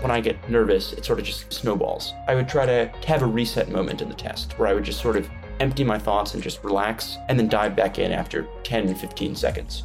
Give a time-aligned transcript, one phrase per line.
[0.00, 2.14] when I get nervous, it sort of just snowballs.
[2.26, 5.00] I would try to have a reset moment in the test where I would just
[5.00, 5.28] sort of
[5.60, 9.84] empty my thoughts and just relax and then dive back in after 10, 15 seconds.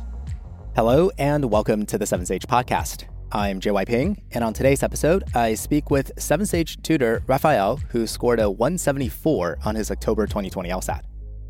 [0.73, 3.03] Hello, and welcome to the Seven Sage Podcast.
[3.33, 8.07] I'm JY Ping, and on today's episode, I speak with Seven Sage tutor Raphael, who
[8.07, 11.01] scored a 174 on his October 2020 LSAT.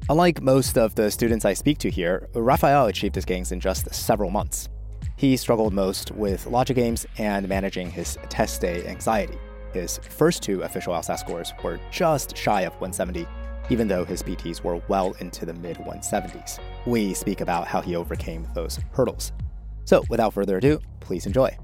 [0.10, 3.94] Unlike most of the students I speak to here, Raphael achieved his gains in just
[3.94, 4.70] several months.
[5.18, 9.38] He struggled most with logic games and managing his test day anxiety.
[9.72, 13.26] His first two official LSAT scores were just shy of 170,
[13.70, 16.60] even though his PTs were well into the mid 170s.
[16.86, 19.32] We speak about how he overcame those hurdles.
[19.86, 21.58] So, without further ado, please enjoy.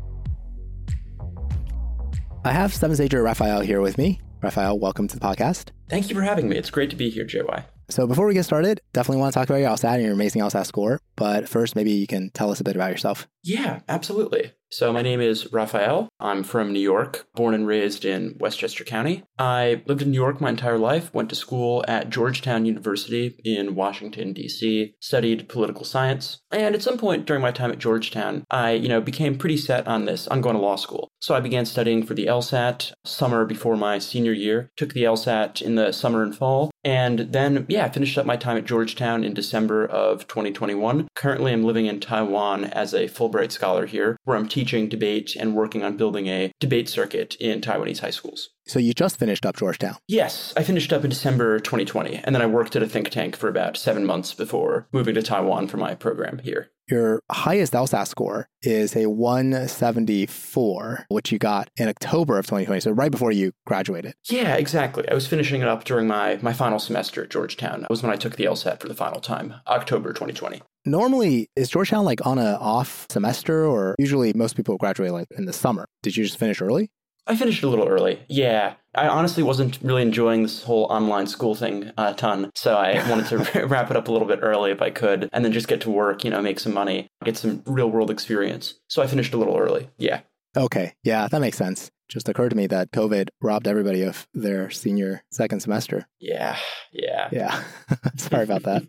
[2.45, 4.21] I have Seven Sager Raphael here with me.
[4.41, 5.69] Raphael, welcome to the podcast.
[5.89, 6.55] Thank you for having me.
[6.55, 7.65] It's great to be here, JY.
[7.91, 10.41] So before we get started, definitely want to talk about your LSAT and your amazing
[10.41, 11.01] LSAT score.
[11.17, 13.27] But first, maybe you can tell us a bit about yourself.
[13.43, 14.53] Yeah, absolutely.
[14.73, 16.07] So my name is Raphael.
[16.17, 19.23] I'm from New York, born and raised in Westchester County.
[19.37, 23.75] I lived in New York my entire life, went to school at Georgetown University in
[23.75, 26.39] Washington, D.C., studied political science.
[26.51, 29.87] And at some point during my time at Georgetown, I, you know, became pretty set
[29.87, 30.25] on this.
[30.31, 31.09] I'm going to law school.
[31.19, 35.61] So I began studying for the LSAT summer before my senior year, took the LSAT
[35.61, 39.23] in the summer and fall, and then, yeah, I finished up my time at Georgetown
[39.23, 41.07] in December of 2021.
[41.15, 45.55] Currently, I'm living in Taiwan as a Fulbright scholar here, where I'm teaching debate and
[45.55, 48.49] working on building a debate circuit in Taiwanese high schools.
[48.67, 49.95] So you just finished up Georgetown?
[50.07, 53.35] Yes, I finished up in December 2020, and then I worked at a think tank
[53.35, 56.71] for about seven months before moving to Taiwan for my program here.
[56.91, 62.91] Your highest LSAT score is a 174, which you got in October of 2020, so
[62.91, 64.13] right before you graduated.
[64.29, 65.09] Yeah, exactly.
[65.09, 67.79] I was finishing it up during my, my final semester at Georgetown.
[67.81, 70.61] That was when I took the LSAT for the final time, October 2020.
[70.83, 75.45] Normally, is Georgetown like on a off semester, or usually most people graduate like in
[75.45, 75.85] the summer?
[76.03, 76.89] Did you just finish early?
[77.27, 78.19] I finished a little early.
[78.27, 78.75] Yeah.
[78.93, 82.51] I honestly wasn't really enjoying this whole online school thing a ton.
[82.55, 85.45] So I wanted to wrap it up a little bit early if I could and
[85.45, 88.75] then just get to work, you know, make some money, get some real world experience.
[88.87, 89.89] So I finished a little early.
[89.97, 90.21] Yeah.
[90.57, 90.93] Okay.
[91.03, 91.91] Yeah, that makes sense.
[92.09, 96.07] Just occurred to me that COVID robbed everybody of their senior second semester.
[96.19, 96.57] Yeah.
[96.91, 97.29] Yeah.
[97.31, 97.63] Yeah.
[98.17, 98.83] Sorry about that.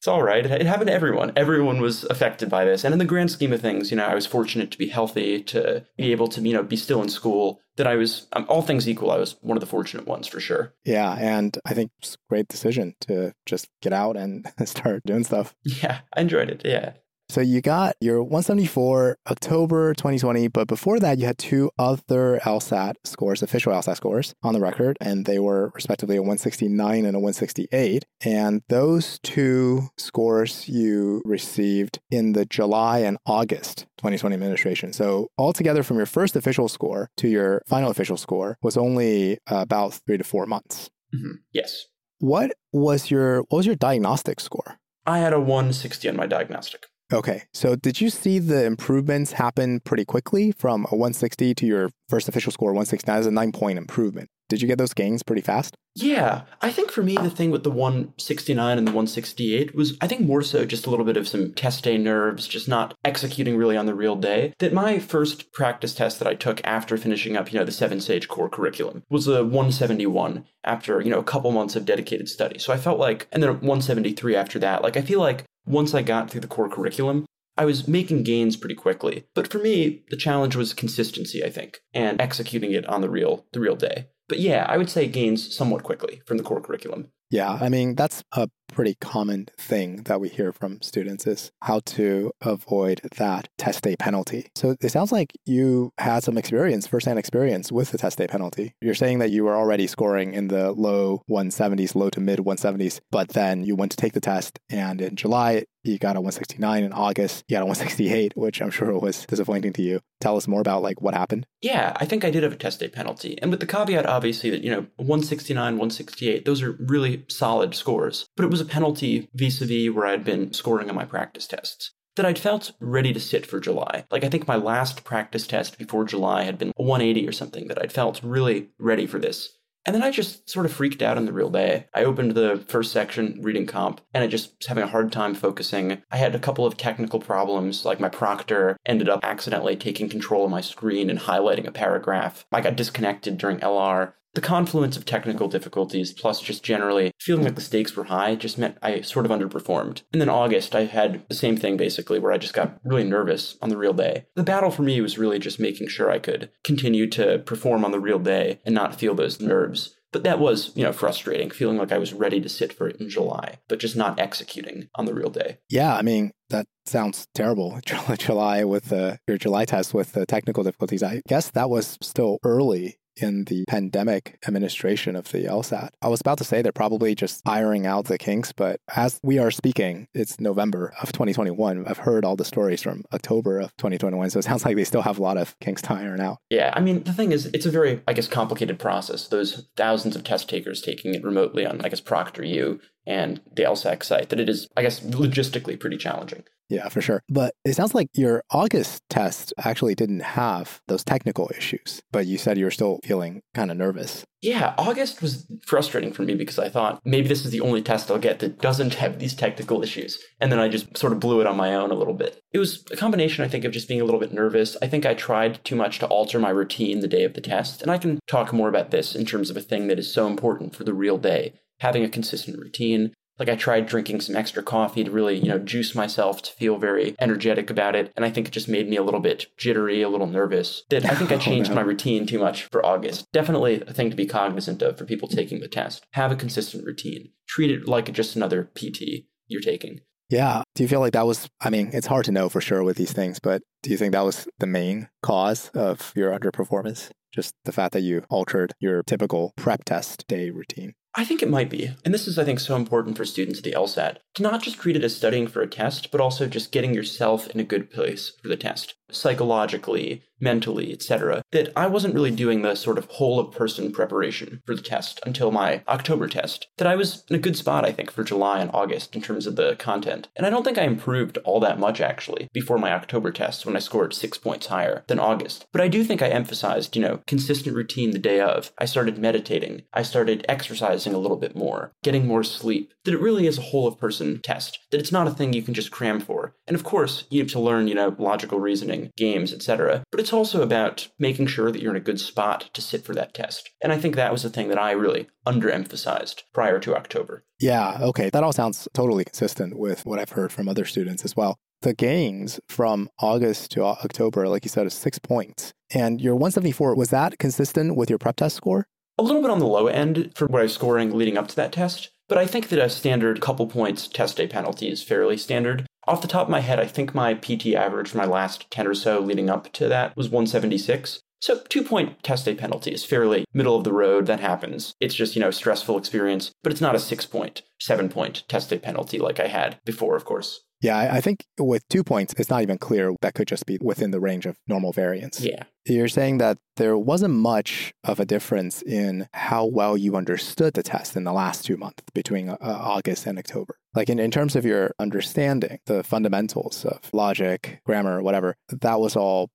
[0.00, 0.46] It's all right.
[0.46, 1.30] It happened to everyone.
[1.36, 2.84] Everyone was affected by this.
[2.84, 5.42] And in the grand scheme of things, you know, I was fortunate to be healthy,
[5.42, 7.60] to be able to, you know, be still in school.
[7.76, 10.40] That I was, um, all things equal, I was one of the fortunate ones for
[10.40, 10.72] sure.
[10.86, 11.18] Yeah.
[11.20, 15.54] And I think it's a great decision to just get out and start doing stuff.
[15.64, 16.00] Yeah.
[16.16, 16.62] I enjoyed it.
[16.64, 16.94] Yeah.
[17.30, 22.94] So you got your 174 October 2020, but before that, you had two other LSAT
[23.04, 27.20] scores, official LSAT scores on the record, and they were respectively a 169 and a
[27.20, 28.04] 168.
[28.22, 34.92] And those two scores you received in the July and August 2020 administration.
[34.92, 40.00] So altogether, from your first official score to your final official score was only about
[40.04, 40.90] three to four months.
[41.14, 41.36] Mm-hmm.
[41.52, 41.86] Yes.
[42.18, 44.80] What was your what was your diagnostic score?
[45.06, 46.86] I had a 160 on my diagnostic.
[47.12, 47.42] Okay.
[47.52, 52.28] So did you see the improvements happen pretty quickly from a 160 to your first
[52.28, 54.28] official score 169 as a nine point improvement?
[54.48, 55.76] Did you get those gains pretty fast?
[55.94, 56.42] Yeah.
[56.60, 60.22] I think for me, the thing with the 169 and the 168 was, I think
[60.22, 63.76] more so just a little bit of some test day nerves, just not executing really
[63.76, 64.52] on the real day.
[64.58, 68.00] That my first practice test that I took after finishing up, you know, the Seven
[68.00, 72.58] Sage core curriculum was a 171 after, you know, a couple months of dedicated study.
[72.58, 74.82] So I felt like, and then 173 after that.
[74.82, 77.24] Like, I feel like once I got through the core curriculum,
[77.56, 79.26] I was making gains pretty quickly.
[79.34, 83.46] But for me, the challenge was consistency, I think, and executing it on the real
[83.52, 84.08] the real day.
[84.28, 87.08] But yeah, I would say gains somewhat quickly from the core curriculum.
[87.30, 91.80] Yeah, I mean, that's a pretty common thing that we hear from students is how
[91.80, 94.50] to avoid that test day penalty.
[94.54, 98.74] So it sounds like you had some experience, firsthand experience with the test day penalty.
[98.80, 103.00] You're saying that you were already scoring in the low 170s, low to mid 170s,
[103.10, 106.84] but then you went to take the test and in July you got a 169
[106.84, 110.00] in August, you got a 168, which I'm sure was disappointing to you.
[110.20, 111.46] Tell us more about like what happened.
[111.62, 113.40] Yeah, I think I did have a test day penalty.
[113.40, 118.26] And with the caveat obviously that, you know, 169, 168, those are really solid scores.
[118.36, 122.26] But it was a penalty vis-a-vis where I'd been scoring on my practice tests that
[122.26, 124.04] I'd felt ready to sit for July.
[124.10, 127.68] Like I think my last practice test before July had been a 180 or something
[127.68, 129.56] that I'd felt really ready for this.
[129.86, 131.86] And then I just sort of freaked out on the real day.
[131.94, 135.34] I opened the first section, reading comp, and I just was having a hard time
[135.34, 136.02] focusing.
[136.10, 140.44] I had a couple of technical problems, like my proctor ended up accidentally taking control
[140.44, 142.44] of my screen and highlighting a paragraph.
[142.52, 144.12] I got disconnected during LR.
[144.34, 148.58] The confluence of technical difficulties plus just generally feeling like the stakes were high just
[148.58, 150.02] meant I sort of underperformed.
[150.12, 153.56] And then August, I had the same thing basically where I just got really nervous
[153.60, 154.26] on the real day.
[154.36, 157.90] The battle for me was really just making sure I could continue to perform on
[157.90, 159.96] the real day and not feel those nerves.
[160.12, 162.96] But that was, you know, frustrating, feeling like I was ready to sit for it
[162.96, 165.58] in July, but just not executing on the real day.
[165.68, 167.78] Yeah, I mean, that sounds terrible.
[168.18, 171.02] July with uh, your July test with the technical difficulties.
[171.02, 175.90] I guess that was still early in the pandemic administration of the LSAT.
[176.02, 179.38] I was about to say they're probably just ironing out the kinks, but as we
[179.38, 181.86] are speaking, it's November of 2021.
[181.86, 185.02] I've heard all the stories from October of 2021, so it sounds like they still
[185.02, 186.38] have a lot of kinks to iron out.
[186.50, 189.28] Yeah, I mean, the thing is, it's a very, I guess, complicated process.
[189.28, 194.02] Those thousands of test takers taking it remotely on, I guess, ProctorU and the LSAC
[194.02, 196.44] site, that it is, I guess, logistically pretty challenging.
[196.70, 197.22] Yeah, for sure.
[197.28, 202.38] But it sounds like your August test actually didn't have those technical issues, but you
[202.38, 204.24] said you were still feeling kind of nervous.
[204.40, 208.10] Yeah, August was frustrating for me because I thought maybe this is the only test
[208.10, 210.18] I'll get that doesn't have these technical issues.
[210.40, 212.40] And then I just sort of blew it on my own a little bit.
[212.52, 214.76] It was a combination, I think, of just being a little bit nervous.
[214.80, 217.82] I think I tried too much to alter my routine the day of the test.
[217.82, 220.28] And I can talk more about this in terms of a thing that is so
[220.28, 224.62] important for the real day having a consistent routine, like I tried drinking some extra
[224.62, 228.12] coffee to really, you know, juice myself to feel very energetic about it.
[228.14, 230.84] And I think it just made me a little bit jittery, a little nervous.
[230.90, 231.80] That I think I oh, changed oh, no.
[231.80, 233.32] my routine too much for August.
[233.32, 236.04] Definitely a thing to be cognizant of for people taking the test.
[236.12, 237.30] Have a consistent routine.
[237.48, 240.00] Treat it like just another PT you're taking.
[240.28, 240.62] Yeah.
[240.74, 242.96] Do you feel like that was, I mean, it's hard to know for sure with
[242.96, 247.10] these things, but do you think that was the main cause of your underperformance?
[247.34, 250.94] Just the fact that you altered your typical prep test day routine?
[251.16, 251.90] I think it might be.
[252.04, 254.78] And this is, I think, so important for students at the LSAT to not just
[254.78, 257.90] treat it as studying for a test, but also just getting yourself in a good
[257.90, 263.06] place for the test psychologically, mentally, etc., that I wasn't really doing the sort of
[263.06, 266.68] whole of person preparation for the test until my October test.
[266.78, 269.46] That I was in a good spot, I think, for July and August in terms
[269.46, 270.28] of the content.
[270.36, 273.76] And I don't think I improved all that much actually before my October test when
[273.76, 275.66] I scored six points higher than August.
[275.72, 278.72] But I do think I emphasized, you know, consistent routine the day of.
[278.78, 279.82] I started meditating.
[279.92, 282.92] I started exercising a little bit more, getting more sleep.
[283.04, 284.78] That it really is a whole of person test.
[284.90, 286.54] That it's not a thing you can just cram for.
[286.66, 290.02] And of course, you have to learn, you know, logical reasoning games, etc.
[290.10, 293.14] But it's also about making sure that you're in a good spot to sit for
[293.14, 293.70] that test.
[293.82, 297.44] And I think that was the thing that I really underemphasized prior to October.
[297.58, 298.30] Yeah, okay.
[298.30, 301.58] That all sounds totally consistent with what I've heard from other students as well.
[301.82, 305.72] The gains from August to October, like you said, is six points.
[305.90, 308.86] And your 174, was that consistent with your prep test score?
[309.18, 311.56] A little bit on the low end for what I was scoring leading up to
[311.56, 312.10] that test.
[312.28, 315.86] But I think that a standard couple points test day penalty is fairly standard.
[316.10, 318.84] Off the top of my head, I think my PT average for my last 10
[318.88, 321.22] or so leading up to that was 176.
[321.40, 324.26] So, two point test day penalty is fairly middle of the road.
[324.26, 324.94] That happens.
[325.00, 328.70] It's just, you know, stressful experience, but it's not a six point, seven point test
[328.70, 330.60] day penalty like I had before, of course.
[330.82, 334.12] Yeah, I think with two points, it's not even clear that could just be within
[334.12, 335.40] the range of normal variance.
[335.40, 335.64] Yeah.
[335.84, 340.82] You're saying that there wasn't much of a difference in how well you understood the
[340.82, 343.76] test in the last two months between uh, August and October.
[343.94, 349.16] Like in, in terms of your understanding, the fundamentals of logic, grammar, whatever, that was
[349.16, 349.50] all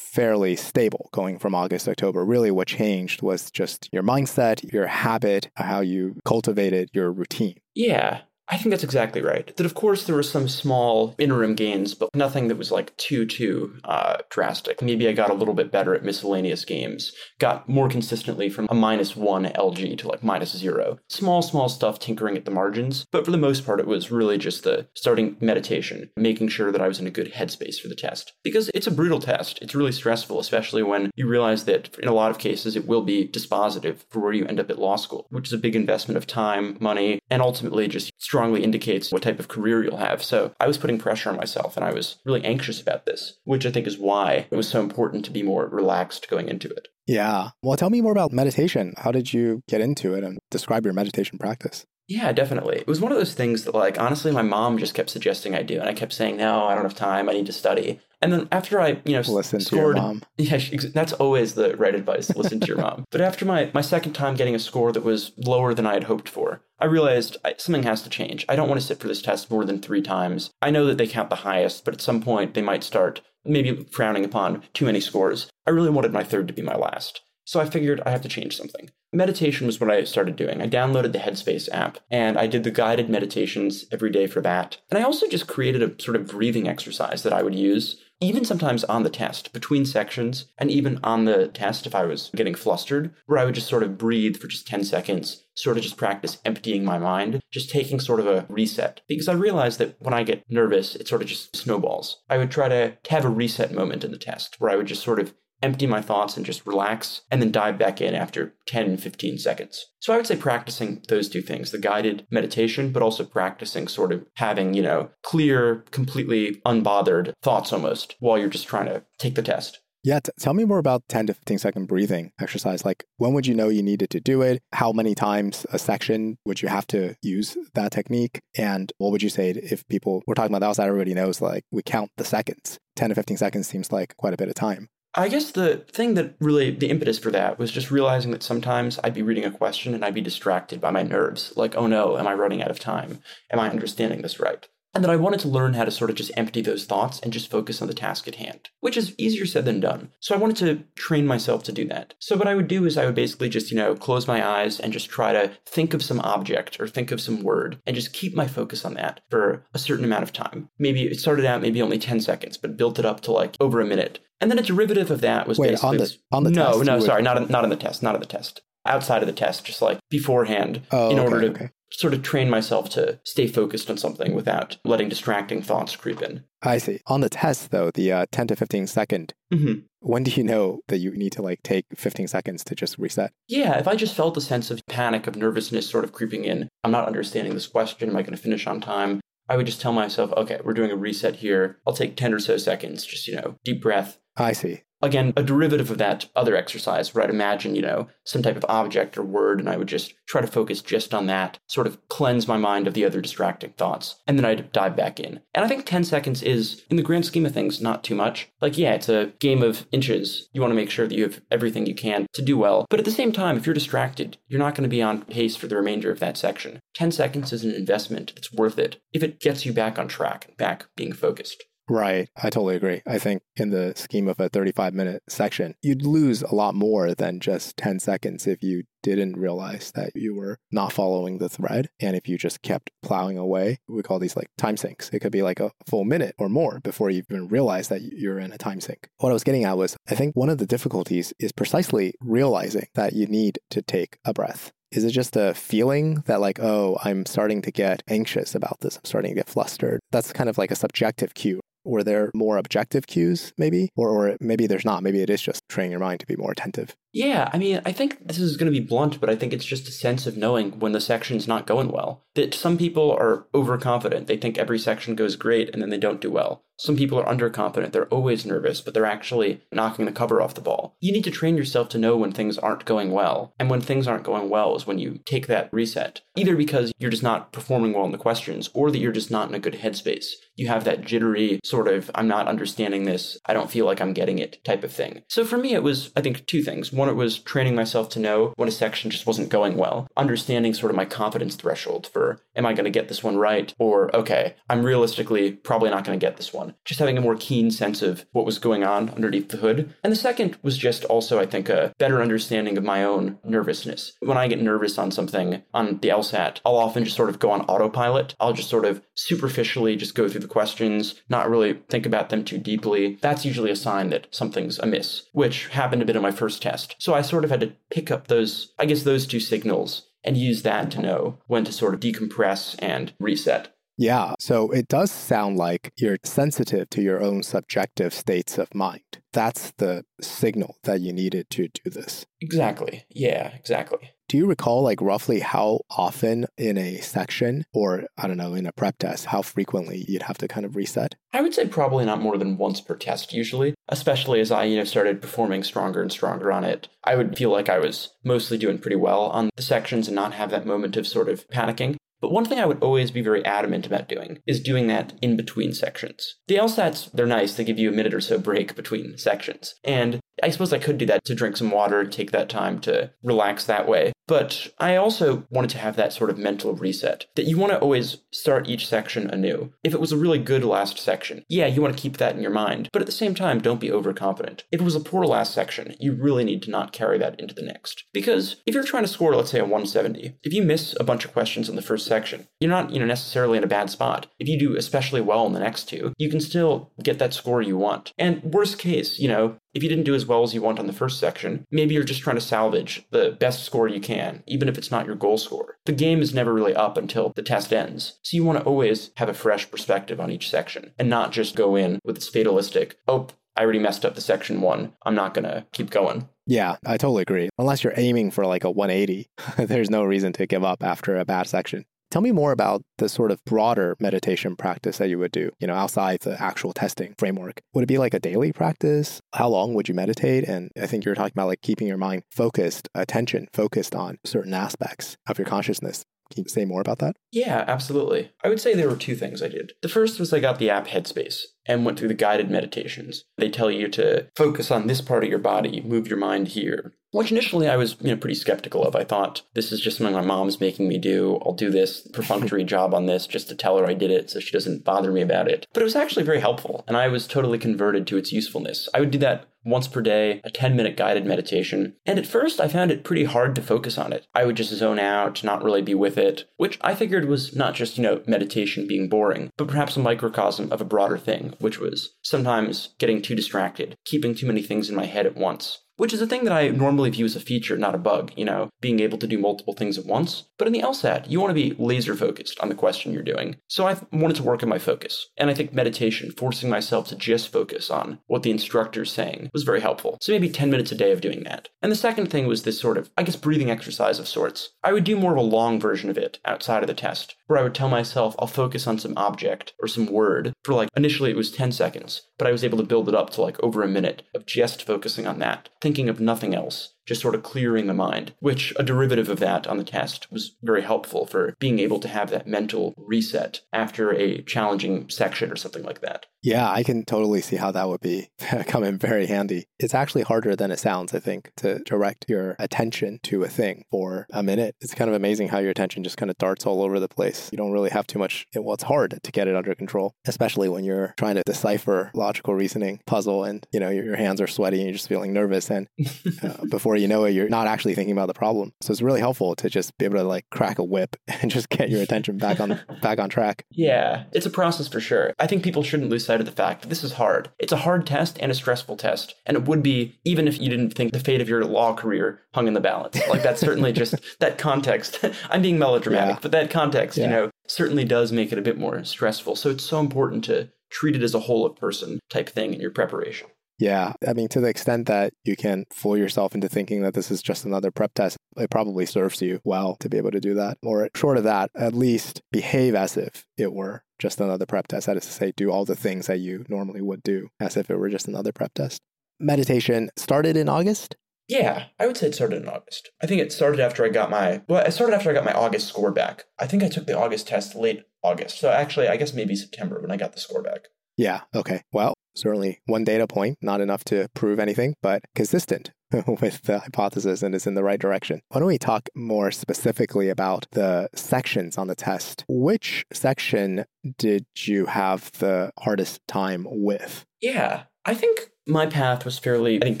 [0.12, 2.24] fairly stable going from August to October.
[2.24, 7.56] Really, what changed was just your mindset, your habit, how you cultivated your routine.
[7.74, 8.20] Yeah.
[8.48, 9.54] I think that's exactly right.
[9.56, 13.24] That of course there were some small interim gains, but nothing that was like too
[13.24, 14.82] too uh, drastic.
[14.82, 18.74] Maybe I got a little bit better at miscellaneous games, got more consistently from a
[18.74, 20.98] minus one LG to like minus zero.
[21.08, 24.38] Small small stuff tinkering at the margins, but for the most part it was really
[24.38, 27.94] just the starting meditation, making sure that I was in a good headspace for the
[27.94, 28.32] test.
[28.42, 29.60] Because it's a brutal test.
[29.62, 33.02] It's really stressful, especially when you realize that in a lot of cases it will
[33.02, 36.18] be dispositive for where you end up at law school, which is a big investment
[36.18, 40.24] of time, money, and ultimately just strongly indicates what type of career you'll have.
[40.24, 43.66] So I was putting pressure on myself and I was really anxious about this, which
[43.66, 46.88] I think is why it was so important to be more relaxed going into it.
[47.06, 47.50] Yeah.
[47.62, 48.94] Well, tell me more about meditation.
[48.96, 51.84] How did you get into it and describe your meditation practice?
[52.08, 52.78] Yeah, definitely.
[52.78, 55.62] It was one of those things that, like, honestly, my mom just kept suggesting I
[55.62, 55.78] do.
[55.78, 57.28] And I kept saying, no, I don't have time.
[57.28, 58.00] I need to study.
[58.22, 60.22] And then after I, you know, listen scored, to your mom.
[60.36, 60.58] Yeah,
[60.94, 62.34] that's always the right advice.
[62.36, 63.04] Listen to your mom.
[63.10, 66.04] But after my my second time getting a score that was lower than I had
[66.04, 68.44] hoped for, I realized something has to change.
[68.48, 70.50] I don't want to sit for this test more than three times.
[70.60, 73.84] I know that they count the highest, but at some point they might start maybe
[73.92, 75.48] frowning upon too many scores.
[75.64, 77.20] I really wanted my third to be my last.
[77.44, 78.90] So I figured I have to change something.
[79.12, 80.60] Meditation was what I started doing.
[80.60, 84.78] I downloaded the Headspace app and I did the guided meditations every day for that.
[84.90, 88.44] And I also just created a sort of breathing exercise that I would use even
[88.44, 92.54] sometimes on the test, between sections, and even on the test if I was getting
[92.54, 95.96] flustered, where I would just sort of breathe for just 10 seconds, sort of just
[95.96, 99.00] practice emptying my mind, just taking sort of a reset.
[99.08, 102.22] Because I realized that when I get nervous, it sort of just snowballs.
[102.30, 105.02] I would try to have a reset moment in the test where I would just
[105.02, 108.96] sort of empty my thoughts and just relax, and then dive back in after 10,
[108.96, 109.86] 15 seconds.
[110.00, 114.12] So I would say practicing those two things, the guided meditation, but also practicing sort
[114.12, 119.34] of having, you know, clear, completely unbothered thoughts almost while you're just trying to take
[119.34, 119.80] the test.
[120.04, 122.84] Yeah, t- tell me more about 10 to 15 second breathing exercise.
[122.84, 124.60] Like, when would you know you needed to do it?
[124.72, 128.40] How many times a section would you have to use that technique?
[128.56, 131.62] And what would you say if people, we're talking about the outside, everybody knows, like,
[131.70, 132.80] we count the seconds.
[132.96, 134.88] 10 to 15 seconds seems like quite a bit of time.
[135.14, 138.98] I guess the thing that really, the impetus for that was just realizing that sometimes
[139.04, 141.52] I'd be reading a question and I'd be distracted by my nerves.
[141.54, 143.20] Like, oh no, am I running out of time?
[143.50, 144.66] Am I understanding this right?
[144.94, 147.32] And that I wanted to learn how to sort of just empty those thoughts and
[147.32, 150.10] just focus on the task at hand, which is easier said than done.
[150.20, 152.14] So I wanted to train myself to do that.
[152.18, 154.78] So what I would do is I would basically just, you know, close my eyes
[154.78, 158.12] and just try to think of some object or think of some word and just
[158.12, 160.68] keep my focus on that for a certain amount of time.
[160.78, 163.80] Maybe it started out maybe only 10 seconds, but built it up to like over
[163.80, 164.20] a minute.
[164.42, 166.84] And then a derivative of that was Wait, basically on the, on the no, test,
[166.84, 168.60] no, sorry, not on, not on the test, not on the test.
[168.84, 171.70] Outside of the test, just like beforehand, oh, in okay, order to okay.
[171.92, 176.44] Sort of train myself to stay focused on something without letting distracting thoughts creep in.
[176.62, 177.00] I see.
[177.06, 179.80] On the test, though, the uh, 10 to 15 second, Mm-hmm.
[180.00, 183.32] when do you know that you need to like take 15 seconds to just reset?
[183.48, 186.68] Yeah, if I just felt a sense of panic, of nervousness sort of creeping in,
[186.82, 189.20] I'm not understanding this question, am I going to finish on time?
[189.50, 191.78] I would just tell myself, okay, we're doing a reset here.
[191.86, 194.18] I'll take 10 or so seconds, just, you know, deep breath.
[194.38, 194.82] I see.
[195.02, 198.64] Again, a derivative of that other exercise where I'd imagine, you know, some type of
[198.68, 201.98] object or word, and I would just try to focus just on that, sort of
[202.08, 205.40] cleanse my mind of the other distracting thoughts, and then I'd dive back in.
[205.54, 208.48] And I think 10 seconds is, in the grand scheme of things, not too much.
[208.60, 210.48] Like, yeah, it's a game of inches.
[210.52, 212.86] You want to make sure that you have everything you can to do well.
[212.88, 215.56] But at the same time, if you're distracted, you're not going to be on pace
[215.56, 216.80] for the remainder of that section.
[216.94, 220.46] 10 seconds is an investment that's worth it if it gets you back on track
[220.46, 221.64] and back being focused.
[221.92, 222.30] Right.
[222.34, 223.02] I totally agree.
[223.06, 227.14] I think in the scheme of a 35 minute section, you'd lose a lot more
[227.14, 231.90] than just 10 seconds if you didn't realize that you were not following the thread.
[232.00, 235.10] And if you just kept plowing away, we call these like time sinks.
[235.12, 238.38] It could be like a full minute or more before you even realize that you're
[238.38, 239.10] in a time sink.
[239.18, 242.86] What I was getting at was I think one of the difficulties is precisely realizing
[242.94, 244.72] that you need to take a breath.
[244.92, 248.96] Is it just a feeling that, like, oh, I'm starting to get anxious about this?
[248.96, 250.00] I'm starting to get flustered.
[250.10, 251.60] That's kind of like a subjective cue.
[251.84, 253.90] Were there more objective cues, maybe?
[253.96, 255.02] Or, or maybe there's not.
[255.02, 256.94] Maybe it is just training your mind to be more attentive.
[257.12, 259.64] Yeah, I mean, I think this is going to be blunt, but I think it's
[259.64, 262.24] just a sense of knowing when the section's not going well.
[262.34, 264.26] That some people are overconfident.
[264.26, 266.64] They think every section goes great and then they don't do well.
[266.78, 267.92] Some people are underconfident.
[267.92, 270.96] They're always nervous, but they're actually knocking the cover off the ball.
[271.00, 273.54] You need to train yourself to know when things aren't going well.
[273.60, 276.22] And when things aren't going well is when you take that reset.
[276.36, 279.48] Either because you're just not performing well in the questions or that you're just not
[279.48, 280.26] in a good headspace.
[280.56, 283.38] You have that jittery sort of, I'm not understanding this.
[283.46, 285.22] I don't feel like I'm getting it type of thing.
[285.28, 286.92] So for me, it was, I think, two things.
[286.92, 290.74] One, it was training myself to know when a section just wasn't going well, understanding
[290.74, 292.21] sort of my confidence threshold for,
[292.56, 293.74] am I going to get this one right?
[293.78, 296.74] Or, okay, I'm realistically probably not going to get this one.
[296.84, 299.94] Just having a more keen sense of what was going on underneath the hood.
[300.02, 304.12] And the second was just also, I think, a better understanding of my own nervousness.
[304.20, 307.50] When I get nervous on something on the LSAT, I'll often just sort of go
[307.50, 308.34] on autopilot.
[308.40, 312.44] I'll just sort of superficially just go through the questions, not really think about them
[312.44, 313.18] too deeply.
[313.20, 316.96] That's usually a sign that something's amiss, which happened a bit in my first test.
[316.98, 320.36] So I sort of had to pick up those, I guess, those two signals and
[320.36, 323.74] use that to know when to sort of decompress and reset.
[323.98, 324.34] Yeah.
[324.38, 329.02] So it does sound like you're sensitive to your own subjective states of mind.
[329.32, 332.26] That's the signal that you needed to do this.
[332.40, 333.04] Exactly.
[333.10, 334.10] Yeah, exactly.
[334.32, 338.64] Do you recall, like, roughly how often in a section or, I don't know, in
[338.64, 341.16] a prep test, how frequently you'd have to kind of reset?
[341.34, 344.78] I would say probably not more than once per test usually, especially as I, you
[344.78, 346.88] know, started performing stronger and stronger on it.
[347.04, 350.32] I would feel like I was mostly doing pretty well on the sections and not
[350.32, 351.96] have that moment of sort of panicking.
[352.22, 355.36] But one thing I would always be very adamant about doing is doing that in
[355.36, 356.36] between sections.
[356.46, 357.54] The LSATs, they're nice.
[357.54, 359.74] They give you a minute or so break between sections.
[359.84, 363.10] And I suppose I could do that to drink some water, take that time to
[363.22, 364.12] relax that way.
[364.28, 367.78] But I also wanted to have that sort of mental reset that you want to
[367.78, 369.72] always start each section anew.
[369.82, 372.40] If it was a really good last section, yeah, you want to keep that in
[372.40, 374.64] your mind, but at the same time, don't be overconfident.
[374.70, 377.54] If it was a poor last section, you really need to not carry that into
[377.54, 378.04] the next.
[378.12, 381.24] Because if you're trying to score, let's say, a 170, if you miss a bunch
[381.24, 384.28] of questions in the first section, you're not, you know, necessarily in a bad spot.
[384.38, 387.60] If you do especially well in the next two, you can still get that score
[387.60, 388.12] you want.
[388.18, 390.86] And worst case, you know, if you didn't do as well as you want on
[390.86, 394.68] the first section, maybe you're just trying to salvage the best score you can, even
[394.68, 395.78] if it's not your goal score.
[395.86, 398.18] The game is never really up until the test ends.
[398.22, 401.56] So you want to always have a fresh perspective on each section and not just
[401.56, 404.94] go in with this fatalistic, oh, I already messed up the section one.
[405.04, 406.28] I'm not going to keep going.
[406.46, 407.50] Yeah, I totally agree.
[407.58, 409.28] Unless you're aiming for like a 180,
[409.66, 411.84] there's no reason to give up after a bad section.
[412.12, 415.66] Tell me more about the sort of broader meditation practice that you would do, you
[415.66, 417.62] know, outside the actual testing framework.
[417.72, 419.22] Would it be like a daily practice?
[419.32, 420.44] How long would you meditate?
[420.44, 424.52] And I think you're talking about like keeping your mind focused, attention focused on certain
[424.52, 426.04] aspects of your consciousness.
[426.30, 427.16] Can you say more about that?
[427.30, 428.30] Yeah, absolutely.
[428.44, 429.72] I would say there were two things I did.
[429.80, 433.24] The first was I got the app Headspace and went through the guided meditations.
[433.38, 436.94] They tell you to focus on this part of your body, move your mind here.
[437.12, 438.96] Which initially I was, you know, pretty skeptical of.
[438.96, 441.38] I thought this is just something my mom's making me do.
[441.44, 444.40] I'll do this perfunctory job on this just to tell her I did it so
[444.40, 445.66] she doesn't bother me about it.
[445.74, 448.88] But it was actually very helpful, and I was totally converted to its usefulness.
[448.94, 451.94] I would do that once per day, a 10 minute guided meditation.
[452.06, 454.26] And at first, I found it pretty hard to focus on it.
[454.34, 457.74] I would just zone out, not really be with it, which I figured was not
[457.74, 461.78] just, you know, meditation being boring, but perhaps a microcosm of a broader thing, which
[461.78, 466.12] was sometimes getting too distracted, keeping too many things in my head at once which
[466.12, 468.70] is a thing that I normally view as a feature, not a bug, you know,
[468.80, 470.44] being able to do multiple things at once.
[470.58, 473.56] But in the LSAT, you want to be laser focused on the question you're doing.
[473.68, 475.28] So I wanted to work on my focus.
[475.36, 479.62] And I think meditation, forcing myself to just focus on what the instructor's saying, was
[479.62, 480.18] very helpful.
[480.20, 481.68] So maybe 10 minutes a day of doing that.
[481.82, 484.70] And the second thing was this sort of, I guess, breathing exercise of sorts.
[484.82, 487.58] I would do more of a long version of it outside of the test, where
[487.58, 491.30] I would tell myself I'll focus on some object or some word for like, initially
[491.30, 493.82] it was 10 seconds, but I was able to build it up to like over
[493.82, 497.86] a minute of just focusing on that, thinking of nothing else just sort of clearing
[497.86, 501.78] the mind, which a derivative of that on the test was very helpful for being
[501.78, 506.26] able to have that mental reset after a challenging section or something like that.
[506.42, 508.30] Yeah, I can totally see how that would be
[508.66, 509.66] come in very handy.
[509.78, 513.84] It's actually harder than it sounds, I think, to direct your attention to a thing
[513.90, 514.74] for a minute.
[514.80, 517.48] It's kind of amazing how your attention just kind of darts all over the place.
[517.52, 518.46] You don't really have too much.
[518.54, 522.54] Well, it's hard to get it under control, especially when you're trying to decipher logical
[522.54, 525.70] reasoning puzzle and, you know, your, your hands are sweaty and you're just feeling nervous.
[525.70, 525.86] And
[526.42, 528.72] uh, before you know it, you're not actually thinking about the problem.
[528.80, 531.68] So it's really helpful to just be able to like crack a whip and just
[531.68, 533.66] get your attention back on back on track.
[533.70, 535.34] Yeah, it's a process for sure.
[535.38, 537.50] I think people shouldn't lose sight of the fact that this is hard.
[537.58, 539.34] It's a hard test and a stressful test.
[539.44, 542.40] And it would be even if you didn't think the fate of your law career
[542.54, 543.20] hung in the balance.
[543.28, 545.24] Like that's certainly just that context.
[545.50, 546.40] I'm being melodramatic, yeah.
[546.40, 547.24] but that context, yeah.
[547.24, 549.56] you know, certainly does make it a bit more stressful.
[549.56, 552.80] So it's so important to treat it as a whole of person type thing in
[552.80, 553.48] your preparation.
[553.82, 554.12] Yeah.
[554.24, 557.42] I mean, to the extent that you can fool yourself into thinking that this is
[557.42, 560.78] just another prep test, it probably serves you well to be able to do that.
[560.84, 565.06] Or short of that, at least behave as if it were just another prep test.
[565.08, 567.90] That is to say, do all the things that you normally would do as if
[567.90, 569.00] it were just another prep test.
[569.40, 571.16] Meditation started in August?
[571.48, 573.10] Yeah, I would say it started in August.
[573.20, 575.52] I think it started after I got my well, it started after I got my
[575.52, 576.44] August score back.
[576.56, 578.60] I think I took the August test late August.
[578.60, 580.86] So actually, I guess maybe September when I got the score back.
[581.16, 581.82] Yeah, okay.
[581.92, 585.90] Well, certainly one data point, not enough to prove anything, but consistent
[586.40, 588.40] with the hypothesis and is in the right direction.
[588.48, 592.44] Why don't we talk more specifically about the sections on the test?
[592.48, 593.84] Which section
[594.18, 597.24] did you have the hardest time with?
[597.40, 600.00] Yeah, I think my path was fairly, I think,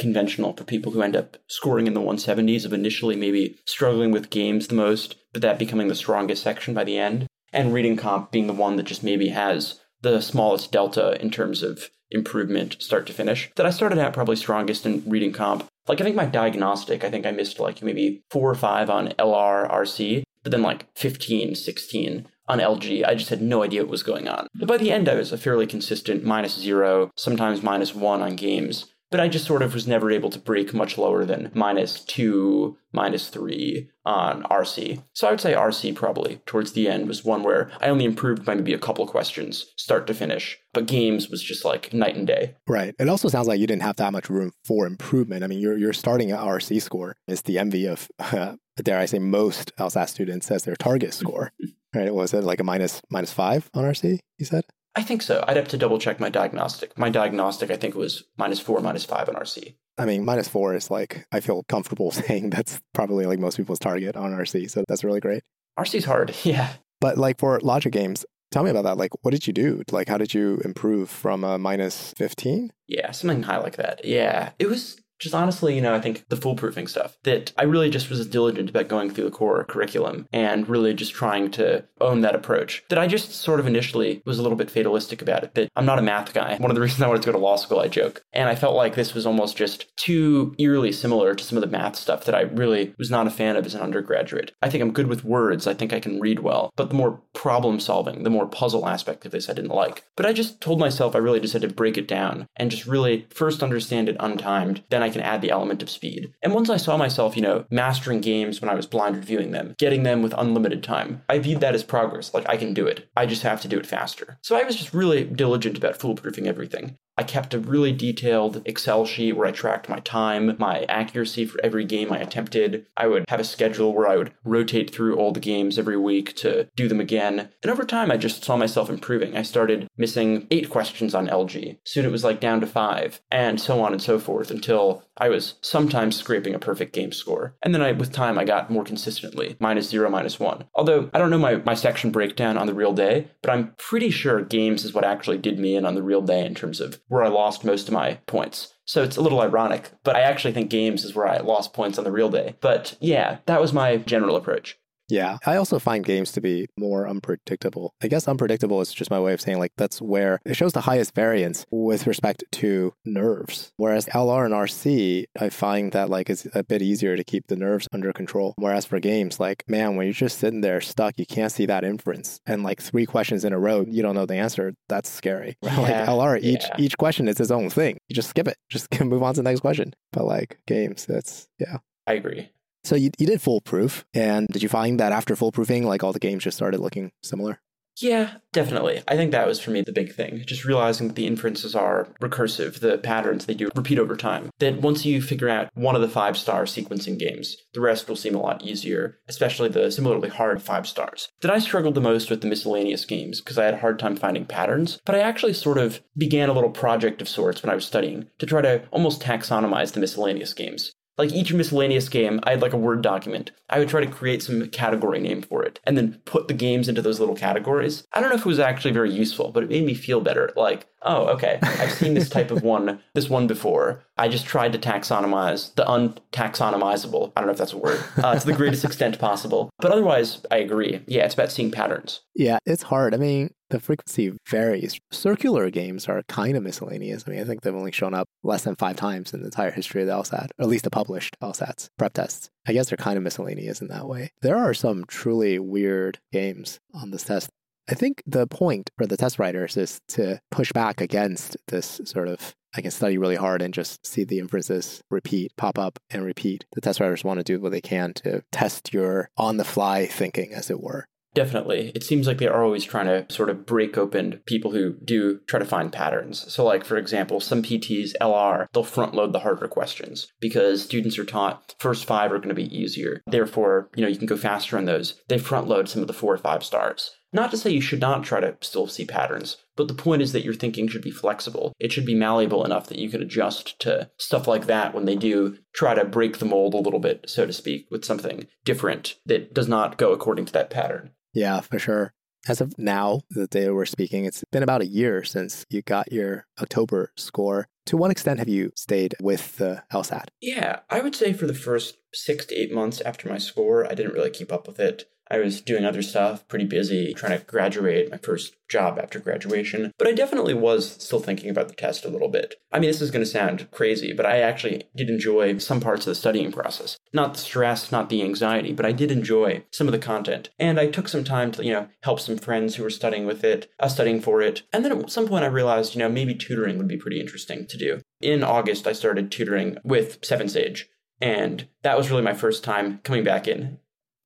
[0.00, 4.30] conventional for people who end up scoring in the 170s of initially maybe struggling with
[4.30, 7.26] games the most, but that becoming the strongest section by the end.
[7.52, 11.62] And reading comp being the one that just maybe has the smallest delta in terms
[11.62, 13.50] of improvement start to finish.
[13.56, 15.66] That I started out probably strongest in reading comp.
[15.88, 19.08] Like I think my diagnostic, I think I missed like maybe four or five on
[19.18, 23.06] LR RC, but then like 15, 16 on LG.
[23.06, 24.46] I just had no idea what was going on.
[24.54, 28.36] But by the end, I was a fairly consistent minus zero, sometimes minus one on
[28.36, 32.00] games but I just sort of was never able to break much lower than minus
[32.00, 35.04] two, minus three on RC.
[35.12, 38.44] So I would say RC probably towards the end was one where I only improved
[38.44, 42.26] by maybe a couple questions start to finish, but games was just like night and
[42.26, 42.56] day.
[42.66, 42.94] Right.
[42.98, 45.44] It also sounds like you didn't have that much room for improvement.
[45.44, 49.04] I mean, your your starting at RC score is the envy of, uh, dare I
[49.04, 51.52] say, most LSAT students as their target score.
[51.94, 52.12] right.
[52.12, 54.20] Was it like a minus minus five on RC?
[54.38, 54.64] You said.
[54.94, 55.42] I think so.
[55.48, 56.96] I'd have to double check my diagnostic.
[56.98, 59.74] My diagnostic, I think, was minus four, minus five on RC.
[59.98, 63.78] I mean, minus four is like, I feel comfortable saying that's probably like most people's
[63.78, 64.70] target on RC.
[64.70, 65.42] So that's really great.
[65.78, 66.34] RC's hard.
[66.44, 66.74] Yeah.
[67.00, 68.96] But like for logic games, tell me about that.
[68.96, 69.82] Like, what did you do?
[69.90, 72.72] Like, how did you improve from a minus 15?
[72.86, 74.04] Yeah, something high like that.
[74.04, 74.50] Yeah.
[74.60, 78.10] It was just honestly, you know, I think the foolproofing stuff that I really just
[78.10, 82.34] was diligent about going through the core curriculum and really just trying to own that
[82.34, 82.82] approach.
[82.88, 85.54] That I just sort of initially was a little bit fatalistic about it.
[85.54, 86.56] That I'm not a math guy.
[86.56, 88.24] One of the reasons I wanted to go to law school, I joke.
[88.32, 91.68] And I felt like this was almost just too eerily similar to some of the
[91.68, 94.52] math stuff that I really was not a fan of as an undergraduate.
[94.60, 95.68] I think I'm good with words.
[95.68, 96.72] I think I can read well.
[96.76, 100.04] But the more problem solving, the more puzzle aspect of this I didn't like.
[100.16, 102.86] But I just told myself I really just had to break it down and just
[102.86, 104.82] really first understand it untimed.
[104.90, 106.32] Then I can add the element of speed.
[106.42, 109.74] And once I saw myself, you know, mastering games when I was blind reviewing them,
[109.78, 112.34] getting them with unlimited time, I viewed that as progress.
[112.34, 113.08] Like I can do it.
[113.16, 114.38] I just have to do it faster.
[114.42, 116.98] So I was just really diligent about foolproofing everything.
[117.16, 121.60] I kept a really detailed Excel sheet where I tracked my time, my accuracy for
[121.62, 122.86] every game I attempted.
[122.96, 126.34] I would have a schedule where I would rotate through all the games every week
[126.36, 127.50] to do them again.
[127.62, 129.36] And over time, I just saw myself improving.
[129.36, 131.78] I started missing eight questions on LG.
[131.84, 135.28] Soon it was like down to five, and so on and so forth until I
[135.28, 137.54] was sometimes scraping a perfect game score.
[137.62, 140.64] And then I, with time, I got more consistently minus zero, minus one.
[140.74, 144.10] Although I don't know my, my section breakdown on the real day, but I'm pretty
[144.10, 146.98] sure games is what actually did me in on the real day in terms of
[147.12, 148.72] where I lost most of my points.
[148.86, 151.98] So it's a little ironic, but I actually think games is where I lost points
[151.98, 152.56] on the real day.
[152.62, 154.78] But yeah, that was my general approach.
[155.12, 155.36] Yeah.
[155.44, 157.94] I also find games to be more unpredictable.
[158.02, 160.80] I guess unpredictable is just my way of saying like that's where it shows the
[160.80, 163.72] highest variance with respect to nerves.
[163.76, 167.56] Whereas LR and RC, I find that like it's a bit easier to keep the
[167.56, 168.54] nerves under control.
[168.56, 171.84] Whereas for games, like, man, when you're just sitting there stuck, you can't see that
[171.84, 172.40] inference.
[172.46, 174.72] And like three questions in a row, you don't know the answer.
[174.88, 175.56] That's scary.
[175.72, 176.76] Yeah, like LR, each yeah.
[176.78, 177.96] each question is its own thing.
[178.08, 178.56] You just skip it.
[178.70, 179.94] Just move on to the next question.
[180.12, 181.78] But like games, that's yeah.
[182.06, 182.50] I agree.
[182.84, 186.18] So you, you did foolproof, and did you find that after foolproofing, like all the
[186.18, 187.60] games just started looking similar?
[188.00, 189.02] Yeah, definitely.
[189.06, 190.42] I think that was for me the big thing.
[190.46, 194.50] Just realizing that the inferences are recursive, the patterns they do repeat over time.
[194.60, 198.16] That once you figure out one of the five star sequencing games, the rest will
[198.16, 201.28] seem a lot easier, especially the similarly hard five stars.
[201.42, 204.16] That I struggled the most with the miscellaneous games because I had a hard time
[204.16, 207.74] finding patterns, but I actually sort of began a little project of sorts when I
[207.74, 210.92] was studying to try to almost taxonomize the miscellaneous games.
[211.18, 213.52] Like each miscellaneous game, I had like a Word document.
[213.68, 216.88] I would try to create some category name for it and then put the games
[216.88, 218.06] into those little categories.
[218.12, 220.50] I don't know if it was actually very useful, but it made me feel better.
[220.56, 224.04] Like, oh, okay, I've seen this type of one, this one before.
[224.22, 227.32] I just tried to taxonomize the untaxonomizable.
[227.34, 229.68] I don't know if that's a word, uh, to the greatest extent possible.
[229.80, 231.00] But otherwise, I agree.
[231.08, 232.20] Yeah, it's about seeing patterns.
[232.36, 233.14] Yeah, it's hard.
[233.14, 235.00] I mean, the frequency varies.
[235.10, 237.24] Circular games are kind of miscellaneous.
[237.26, 239.72] I mean, I think they've only shown up less than five times in the entire
[239.72, 242.48] history of the LSAT, or at least the published LSATs prep tests.
[242.64, 244.30] I guess they're kind of miscellaneous in that way.
[244.40, 247.50] There are some truly weird games on this test.
[247.90, 252.28] I think the point for the test writers is to push back against this sort
[252.28, 256.24] of I can study really hard and just see the inferences repeat, pop up and
[256.24, 256.64] repeat.
[256.72, 260.06] The test writers want to do what they can to test your on the fly
[260.06, 261.06] thinking, as it were.
[261.34, 261.92] Definitely.
[261.94, 265.40] It seems like they are always trying to sort of break open people who do
[265.46, 266.52] try to find patterns.
[266.52, 271.18] So, like, for example, some PTs, LR, they'll front load the harder questions because students
[271.18, 273.22] are taught first five are going to be easier.
[273.26, 275.20] Therefore, you know, you can go faster on those.
[275.28, 277.10] They front load some of the four or five stars.
[277.32, 280.32] Not to say you should not try to still see patterns, but the point is
[280.32, 281.72] that your thinking should be flexible.
[281.78, 285.16] It should be malleable enough that you can adjust to stuff like that when they
[285.16, 289.16] do try to break the mold a little bit, so to speak, with something different
[289.24, 291.10] that does not go according to that pattern.
[291.32, 292.12] Yeah, for sure.
[292.48, 296.12] As of now, the day we're speaking, it's been about a year since you got
[296.12, 297.68] your October score.
[297.86, 300.26] To what extent have you stayed with the LSAT?
[300.40, 303.94] Yeah, I would say for the first six to eight months after my score, I
[303.94, 305.08] didn't really keep up with it.
[305.32, 309.90] I was doing other stuff, pretty busy, trying to graduate, my first job after graduation.
[309.96, 312.56] But I definitely was still thinking about the test a little bit.
[312.70, 316.06] I mean, this is going to sound crazy, but I actually did enjoy some parts
[316.06, 316.98] of the studying process.
[317.14, 320.50] Not the stress, not the anxiety, but I did enjoy some of the content.
[320.58, 323.42] And I took some time to, you know, help some friends who were studying with
[323.42, 324.62] it, uh, studying for it.
[324.70, 327.66] And then at some point I realized, you know, maybe tutoring would be pretty interesting
[327.68, 328.02] to do.
[328.20, 330.90] In August, I started tutoring with Seven Sage.
[331.22, 333.78] And that was really my first time coming back in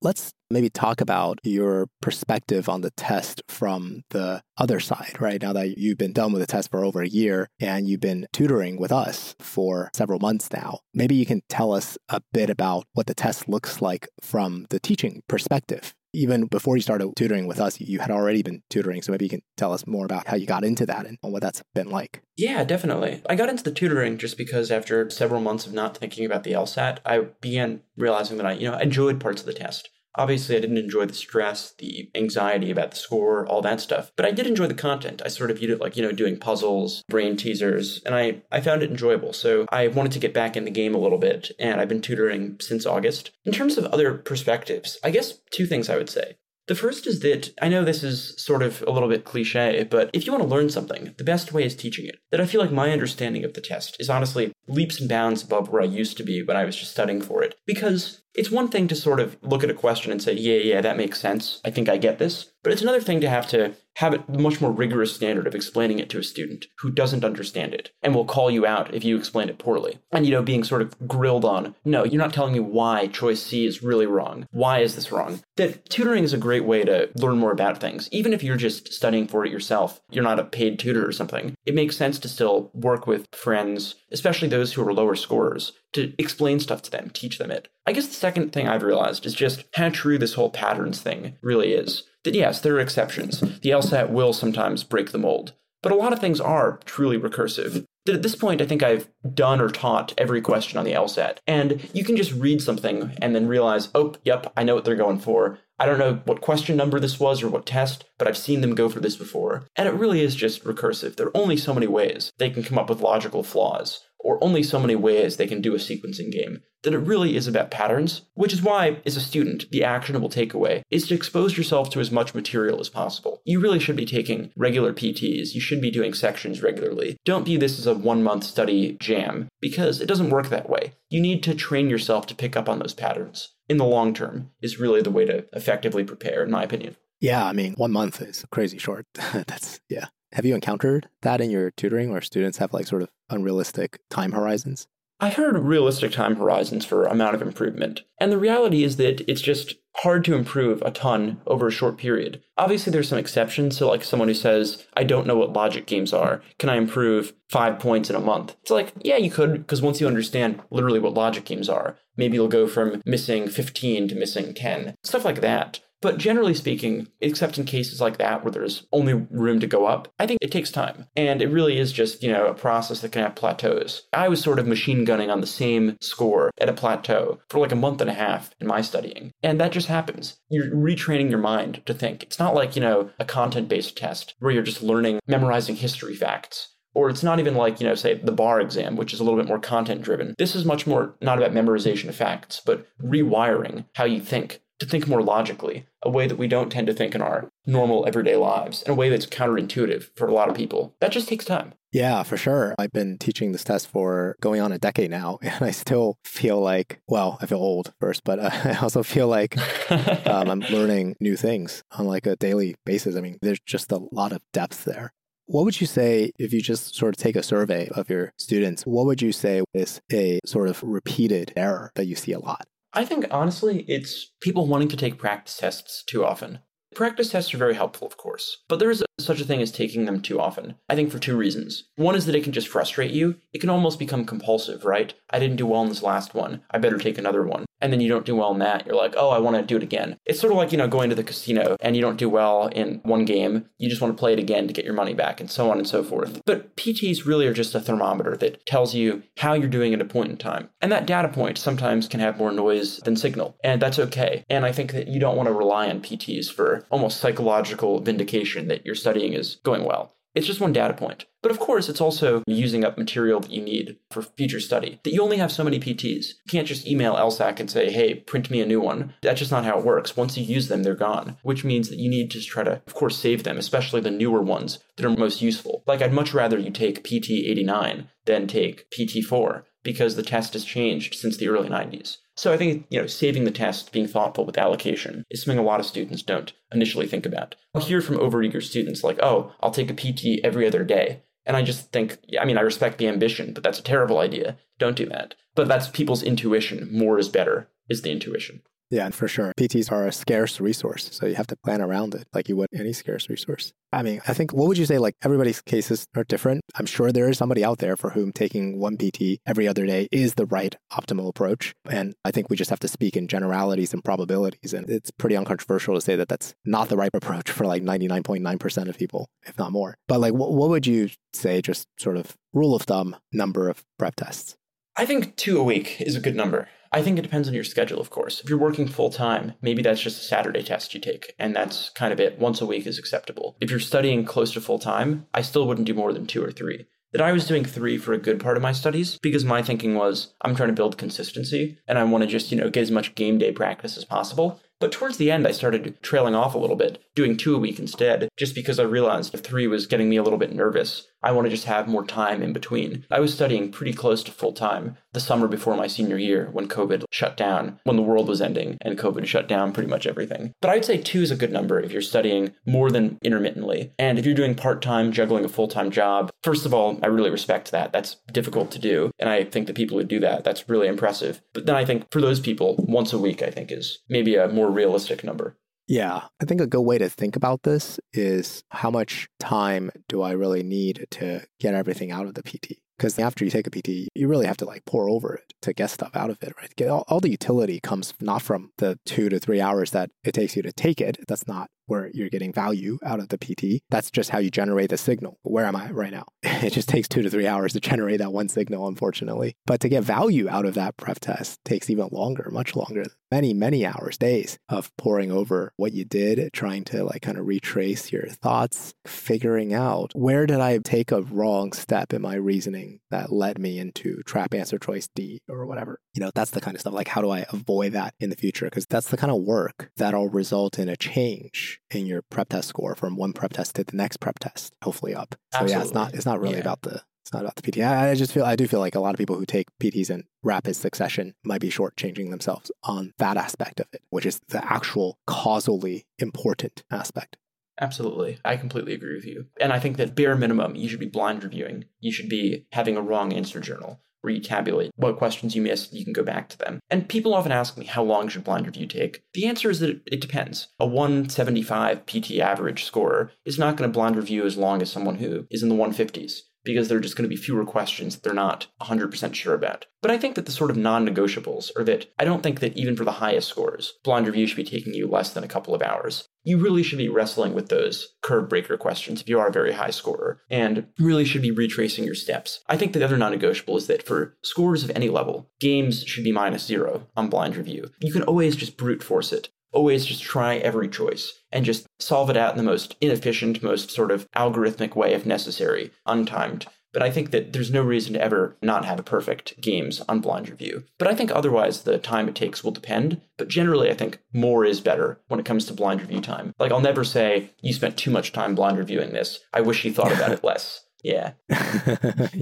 [0.02, 5.40] Let's maybe talk about your perspective on the test from the other side, right?
[5.40, 8.26] Now that you've been done with the test for over a year and you've been
[8.32, 12.84] tutoring with us for several months now, maybe you can tell us a bit about
[12.92, 15.94] what the test looks like from the teaching perspective.
[16.16, 19.02] Even before you started tutoring with us, you had already been tutoring.
[19.02, 21.42] So maybe you can tell us more about how you got into that and what
[21.42, 22.22] that's been like.
[22.36, 23.22] Yeah, definitely.
[23.28, 26.52] I got into the tutoring just because after several months of not thinking about the
[26.52, 29.90] LSAT, I began realizing that I, you know, enjoyed parts of the test.
[30.16, 34.26] Obviously, I didn't enjoy the stress, the anxiety about the score, all that stuff, but
[34.26, 35.22] I did enjoy the content.
[35.24, 38.60] I sort of viewed it like, you know, doing puzzles, brain teasers, and I, I
[38.60, 39.32] found it enjoyable.
[39.32, 42.02] So I wanted to get back in the game a little bit, and I've been
[42.02, 43.30] tutoring since August.
[43.44, 46.36] In terms of other perspectives, I guess two things I would say.
[46.66, 50.10] The first is that I know this is sort of a little bit cliche, but
[50.12, 52.18] if you want to learn something, the best way is teaching it.
[52.30, 55.68] That I feel like my understanding of the test is honestly leaps and bounds above
[55.68, 57.54] where I used to be when I was just studying for it.
[57.66, 60.80] Because it's one thing to sort of look at a question and say, yeah, yeah,
[60.80, 61.60] that makes sense.
[61.64, 62.52] I think I get this.
[62.62, 65.98] But it's another thing to have to have a much more rigorous standard of explaining
[65.98, 69.16] it to a student who doesn't understand it and will call you out if you
[69.16, 69.98] explain it poorly.
[70.12, 73.42] And, you know, being sort of grilled on, no, you're not telling me why choice
[73.42, 74.46] C is really wrong.
[74.50, 75.42] Why is this wrong?
[75.56, 78.08] That tutoring is a great way to learn more about things.
[78.12, 81.54] Even if you're just studying for it yourself, you're not a paid tutor or something,
[81.64, 86.12] it makes sense to still work with friends, especially those who are lower scorers, to
[86.18, 87.68] explain stuff to them, teach them it.
[87.86, 91.36] I guess the second thing I've realized is just how true this whole patterns thing
[91.42, 92.04] really is.
[92.24, 93.40] That yes, there are exceptions.
[93.40, 97.84] The LSAT will sometimes break the mold, but a lot of things are truly recursive.
[98.04, 101.38] That at this point, I think I've done or taught every question on the LSAT,
[101.46, 104.94] and you can just read something and then realize, oh, yep, I know what they're
[104.94, 105.58] going for.
[105.78, 108.74] I don't know what question number this was or what test, but I've seen them
[108.74, 109.66] go for this before.
[109.76, 111.16] And it really is just recursive.
[111.16, 114.62] There are only so many ways they can come up with logical flaws or only
[114.62, 118.22] so many ways they can do a sequencing game, that it really is about patterns,
[118.34, 122.10] which is why, as a student, the actionable takeaway is to expose yourself to as
[122.10, 123.40] much material as possible.
[123.44, 127.16] You really should be taking regular PTs, you should be doing sections regularly.
[127.24, 130.94] Don't view this as a one month study jam, because it doesn't work that way.
[131.10, 133.52] You need to train yourself to pick up on those patterns.
[133.68, 136.96] In the long term, is really the way to effectively prepare, in my opinion.
[137.20, 139.06] Yeah, I mean, one month is crazy short.
[139.32, 140.06] That's, yeah.
[140.36, 144.32] Have you encountered that in your tutoring where students have like sort of unrealistic time
[144.32, 144.86] horizons?
[145.18, 148.02] I heard realistic time horizons for amount of improvement.
[148.20, 151.96] And the reality is that it's just hard to improve a ton over a short
[151.96, 152.42] period.
[152.58, 153.78] Obviously, there's some exceptions.
[153.78, 156.42] So, like someone who says, I don't know what logic games are.
[156.58, 158.56] Can I improve five points in a month?
[158.60, 162.34] It's like, yeah, you could, because once you understand literally what logic games are, maybe
[162.34, 164.96] you'll go from missing 15 to missing 10.
[165.02, 165.80] Stuff like that.
[166.02, 170.12] But generally speaking, except in cases like that where there's only room to go up,
[170.18, 171.06] I think it takes time.
[171.16, 174.02] And it really is just, you know, a process that can have plateaus.
[174.12, 177.72] I was sort of machine gunning on the same score at a plateau for like
[177.72, 179.32] a month and a half in my studying.
[179.42, 180.38] And that just happens.
[180.48, 182.22] You're retraining your mind to think.
[182.22, 186.14] It's not like, you know, a content based test where you're just learning, memorizing history
[186.14, 189.22] facts or it's not even like, you know, say the bar exam, which is a
[189.22, 190.34] little bit more content driven.
[190.38, 194.86] This is much more not about memorization of facts, but rewiring how you think to
[194.86, 198.36] think more logically, a way that we don't tend to think in our normal everyday
[198.36, 200.94] lives, in a way that's counterintuitive for a lot of people.
[201.00, 201.74] That just takes time.
[201.92, 202.74] Yeah, for sure.
[202.78, 206.60] I've been teaching this test for going on a decade now, and I still feel
[206.60, 209.56] like, well, I feel old first, but uh, I also feel like
[209.90, 213.16] um, I'm learning new things on like a daily basis.
[213.16, 215.12] I mean, there's just a lot of depth there.
[215.48, 218.82] What would you say if you just sort of take a survey of your students?
[218.82, 222.66] What would you say is a sort of repeated error that you see a lot?
[222.92, 226.60] I think honestly, it's people wanting to take practice tests too often.
[226.96, 230.06] Practice tests are very helpful, of course, but there is such a thing as taking
[230.06, 230.76] them too often.
[230.88, 231.84] I think for two reasons.
[231.96, 233.36] One is that it can just frustrate you.
[233.52, 235.12] It can almost become compulsive, right?
[235.28, 236.62] I didn't do well in this last one.
[236.70, 237.66] I better take another one.
[237.80, 238.86] And then you don't do well in that.
[238.86, 240.16] You're like, oh, I want to do it again.
[240.24, 242.68] It's sort of like, you know, going to the casino and you don't do well
[242.68, 243.66] in one game.
[243.76, 245.76] You just want to play it again to get your money back and so on
[245.76, 246.40] and so forth.
[246.46, 250.06] But PTs really are just a thermometer that tells you how you're doing at a
[250.06, 250.70] point in time.
[250.80, 253.56] And that data point sometimes can have more noise than signal.
[253.62, 254.44] And that's okay.
[254.48, 258.68] And I think that you don't want to rely on PTs for almost psychological vindication
[258.68, 260.12] that your studying is going well.
[260.36, 261.24] It's just one data point.
[261.42, 265.00] But of course, it's also using up material that you need for future study.
[265.02, 266.26] That you only have so many PTs.
[266.44, 269.14] You can't just email LSAC and say, hey, print me a new one.
[269.22, 270.14] That's just not how it works.
[270.14, 272.92] Once you use them, they're gone, which means that you need to try to, of
[272.92, 275.82] course, save them, especially the newer ones that are most useful.
[275.86, 280.52] Like, I'd much rather you take PT 89 than take PT 4 because the test
[280.52, 282.18] has changed since the early 90s.
[282.36, 285.62] So I think, you know, saving the test, being thoughtful with allocation is something a
[285.62, 287.54] lot of students don't initially think about.
[287.74, 291.22] I'll hear from overeager students like, oh, I'll take a PT every other day.
[291.46, 294.58] And I just think, I mean, I respect the ambition, but that's a terrible idea.
[294.78, 295.34] Don't do that.
[295.54, 296.88] But that's people's intuition.
[296.92, 298.62] More is better, is the intuition.
[298.90, 299.52] Yeah, and for sure.
[299.58, 302.68] PTs are a scarce resource, so you have to plan around it like you would
[302.72, 303.72] any scarce resource.
[303.92, 306.62] I mean, I think what would you say like everybody's cases are different.
[306.74, 310.08] I'm sure there is somebody out there for whom taking one PT every other day
[310.12, 313.92] is the right optimal approach, and I think we just have to speak in generalities
[313.92, 317.66] and probabilities and it's pretty uncontroversial to say that that's not the right approach for
[317.66, 319.96] like 99.9% of people, if not more.
[320.08, 323.84] But like what, what would you say just sort of rule of thumb number of
[323.98, 324.56] prep tests?
[324.96, 326.68] I think 2 a week is a good number.
[326.92, 328.40] I think it depends on your schedule, of course.
[328.40, 331.90] If you're working full time, maybe that's just a Saturday test you take, and that's
[331.90, 332.38] kind of it.
[332.38, 333.56] Once a week is acceptable.
[333.60, 336.50] If you're studying close to full time, I still wouldn't do more than two or
[336.50, 336.86] three.
[337.12, 339.94] That I was doing three for a good part of my studies because my thinking
[339.94, 342.90] was I'm trying to build consistency and I want to just, you know, get as
[342.90, 344.60] much game day practice as possible.
[344.78, 347.78] But towards the end, I started trailing off a little bit, doing two a week
[347.78, 351.06] instead, just because I realized if three was getting me a little bit nervous.
[351.22, 353.06] I want to just have more time in between.
[353.10, 356.68] I was studying pretty close to full time the summer before my senior year when
[356.68, 360.52] COVID shut down, when the world was ending and COVID shut down pretty much everything.
[360.60, 363.92] But I'd say two is a good number if you're studying more than intermittently.
[363.98, 367.06] And if you're doing part time, juggling a full time job, first of all, I
[367.06, 367.94] really respect that.
[367.94, 369.10] That's difficult to do.
[369.18, 371.40] And I think the people who do that, that's really impressive.
[371.54, 374.48] But then I think for those people, once a week, I think is maybe a
[374.48, 375.56] more realistic number.
[375.88, 380.20] Yeah, I think a good way to think about this is how much time do
[380.20, 382.80] I really need to get everything out of the PT?
[382.96, 385.72] Because after you take a PT, you really have to like pore over it to
[385.72, 386.88] get stuff out of it, right?
[386.88, 390.56] All, all the utility comes not from the two to three hours that it takes
[390.56, 391.18] you to take it.
[391.28, 393.82] That's not where you're getting value out of the PT.
[393.90, 395.38] That's just how you generate the signal.
[395.42, 396.26] Where am I right now?
[396.42, 399.54] it just takes two to three hours to generate that one signal, unfortunately.
[399.66, 403.54] But to get value out of that prep test takes even longer, much longer, many,
[403.54, 408.12] many hours, days of poring over what you did, trying to like kind of retrace
[408.12, 413.32] your thoughts, figuring out where did I take a wrong step in my reasoning that
[413.32, 416.00] led me into trap answer choice D or whatever.
[416.14, 418.36] You know, that's the kind of stuff like how do I avoid that in the
[418.36, 418.66] future?
[418.66, 422.68] Because that's the kind of work that'll result in a change in your prep test
[422.68, 425.34] score from one prep test to the next prep test, hopefully up.
[425.52, 425.72] So Absolutely.
[425.72, 426.60] yeah, it's not it's not really yeah.
[426.60, 427.78] about the it's not about the PT.
[427.80, 430.10] I, I just feel I do feel like a lot of people who take PTs
[430.10, 434.64] in rapid succession might be shortchanging themselves on that aspect of it, which is the
[434.64, 437.36] actual causally important aspect.
[437.80, 438.38] Absolutely.
[438.44, 439.46] I completely agree with you.
[439.60, 441.84] And I think that bare minimum, you should be blind reviewing.
[442.00, 445.94] You should be having a wrong answer journal where you tabulate what questions you missed,
[445.94, 446.80] you can go back to them.
[446.90, 449.22] And people often ask me, how long should blind review take?
[449.34, 450.66] The answer is that it, it depends.
[450.80, 455.14] A 175 PT average scorer is not going to blind review as long as someone
[455.14, 458.24] who is in the 150s because there are just going to be fewer questions that
[458.24, 459.86] they're not 100% sure about.
[460.02, 462.76] But I think that the sort of non negotiables are that I don't think that
[462.76, 465.74] even for the highest scores, blind review should be taking you less than a couple
[465.74, 466.25] of hours.
[466.46, 469.72] You really should be wrestling with those curve breaker questions if you are a very
[469.72, 472.60] high scorer, and really should be retracing your steps.
[472.68, 476.22] I think the other non negotiable is that for scores of any level, games should
[476.22, 477.90] be minus zero on blind review.
[478.00, 482.30] You can always just brute force it always just try every choice and just solve
[482.30, 486.66] it out in the most inefficient, most sort of algorithmic way if necessary, untimed.
[486.96, 490.20] But I think that there's no reason to ever not have a perfect games on
[490.20, 490.84] blind review.
[490.96, 493.20] But I think otherwise the time it takes will depend.
[493.36, 496.54] But generally, I think more is better when it comes to blind review time.
[496.58, 499.40] Like, I'll never say, you spent too much time blind reviewing this.
[499.52, 500.84] I wish you thought about it less.
[501.04, 501.32] Yeah.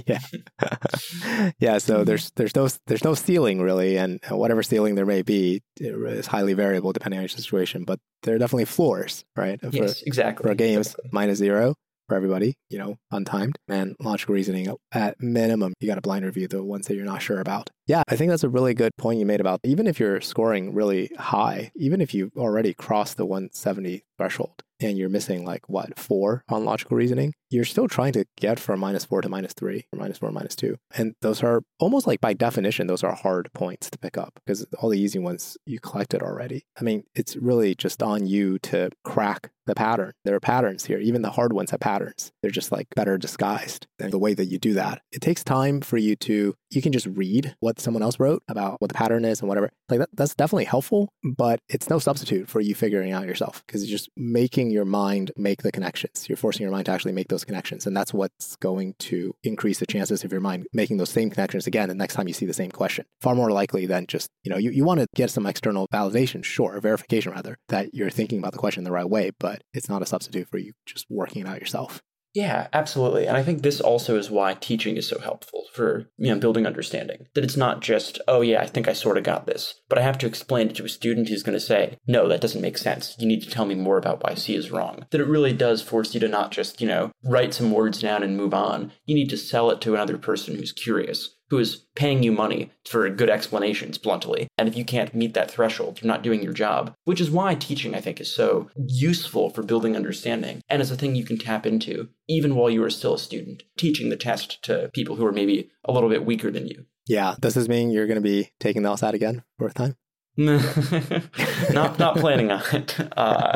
[0.06, 0.20] yeah.
[1.58, 1.78] yeah.
[1.78, 6.28] So there's there's no there's no ceiling really, and whatever ceiling there may be is
[6.28, 7.82] highly variable depending on your situation.
[7.82, 9.60] But there are definitely floors, right?
[9.60, 10.48] For, yes, exactly.
[10.48, 11.10] For games, exactly.
[11.12, 11.74] minus zero
[12.08, 13.54] for everybody, you know, untimed.
[13.68, 17.22] And logical reasoning, at minimum, you got a blind review the ones that you're not
[17.22, 17.70] sure about.
[17.86, 20.72] Yeah, I think that's a really good point you made about even if you're scoring
[20.72, 25.98] really high, even if you already crossed the 170 threshold, and you're missing like what,
[25.98, 29.86] four on logical reasoning, you're still trying to get from minus four to minus three
[29.92, 30.76] or minus four, minus two.
[30.94, 34.66] And those are almost like by definition, those are hard points to pick up because
[34.78, 36.64] all the easy ones you collected already.
[36.78, 40.12] I mean, it's really just on you to crack the pattern.
[40.24, 40.98] There are patterns here.
[40.98, 42.32] Even the hard ones have patterns.
[42.42, 43.86] They're just like better disguised.
[43.98, 46.92] And the way that you do that, it takes time for you to, you can
[46.92, 49.70] just read what someone else wrote about what the pattern is and whatever.
[49.88, 53.82] Like that, that's definitely helpful, but it's no substitute for you figuring out yourself because
[53.82, 56.28] it's just making your mind make the connections.
[56.28, 57.86] You're forcing your mind to actually make those connections.
[57.86, 61.66] And that's what's going to increase the chances of your mind making those same connections
[61.66, 63.04] again the next time you see the same question.
[63.20, 66.44] Far more likely than just, you know, you, you want to get some external validation,
[66.44, 70.02] sure, verification rather, that you're thinking about the question the right way, but it's not
[70.02, 72.02] a substitute for you just working it out yourself.
[72.34, 73.26] Yeah, absolutely.
[73.26, 76.66] And I think this also is why teaching is so helpful for, you know, building
[76.66, 77.28] understanding.
[77.34, 80.02] That it's not just, oh yeah, I think I sort of got this, but I
[80.02, 82.76] have to explain it to a student who's going to say, no, that doesn't make
[82.76, 83.14] sense.
[83.20, 85.06] You need to tell me more about why C is wrong.
[85.10, 88.24] That it really does force you to not just, you know, write some words down
[88.24, 88.92] and move on.
[89.06, 92.68] You need to sell it to another person who's curious, who is paying you money
[92.84, 94.48] for good explanations, bluntly.
[94.58, 97.54] And if you can't meet that threshold, you're not doing your job, which is why
[97.54, 101.38] teaching, I think, is so useful for building understanding and is a thing you can
[101.38, 105.24] tap into even while you are still a student, teaching the test to people who
[105.24, 106.86] are maybe a little bit weaker than you.
[107.06, 107.36] Yeah.
[107.38, 109.94] Does this mean you're going to be taking the LSAT again for a time?
[110.36, 112.98] not not planning on it.
[113.16, 113.54] Uh,